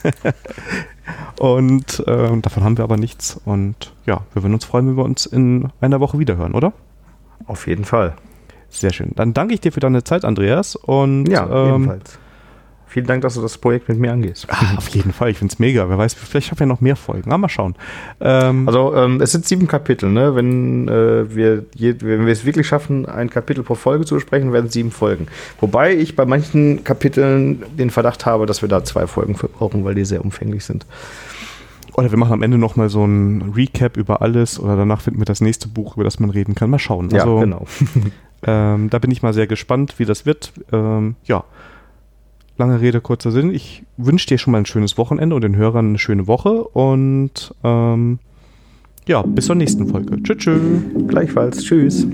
[1.39, 3.41] Und äh, davon haben wir aber nichts.
[3.45, 6.73] Und ja, wir würden uns freuen, wenn wir uns in einer Woche wiederhören, oder?
[7.47, 8.15] Auf jeden Fall.
[8.69, 9.13] Sehr schön.
[9.15, 10.77] Dann danke ich dir für deine Zeit, Andreas.
[10.77, 12.19] Und, ja, ähm, ebenfalls.
[12.89, 14.47] Vielen Dank, dass du das Projekt mit mir angehst.
[14.49, 15.89] Ah, auf jeden Fall, ich finde es mega.
[15.89, 17.31] Wer weiß, vielleicht haben wir noch mehr Folgen.
[17.31, 17.75] Ah, mal schauen.
[18.21, 20.09] Ähm, also ähm, es sind sieben Kapitel.
[20.11, 20.35] Ne?
[20.35, 24.53] Wenn, äh, wir je, wenn wir es wirklich schaffen, ein Kapitel pro Folge zu besprechen,
[24.53, 25.27] werden es sieben Folgen.
[25.61, 29.85] Wobei ich bei manchen Kapiteln den Verdacht habe, dass wir da zwei Folgen für brauchen,
[29.85, 30.87] weil die sehr umfänglich sind.
[31.99, 35.25] Oder wir machen am Ende nochmal so ein Recap über alles oder danach finden wir
[35.25, 36.71] das nächste Buch, über das man reden kann.
[36.71, 37.13] Mal schauen.
[37.13, 37.67] Also, ja, genau.
[38.47, 40.53] ähm, da bin ich mal sehr gespannt, wie das wird.
[40.73, 41.45] Ähm, ja,
[42.59, 43.55] lange Rede, kurzer Sinn.
[43.55, 47.55] Ich wünsche dir schon mal ein schönes Wochenende und den Hörern eine schöne Woche und
[47.65, 48.19] ähm,
[49.07, 50.23] ja, bis zur nächsten Folge.
[50.23, 50.37] Tschüss.
[50.37, 50.61] tschüss.
[51.09, 51.65] Gleichfalls.
[51.65, 52.07] Tschüss.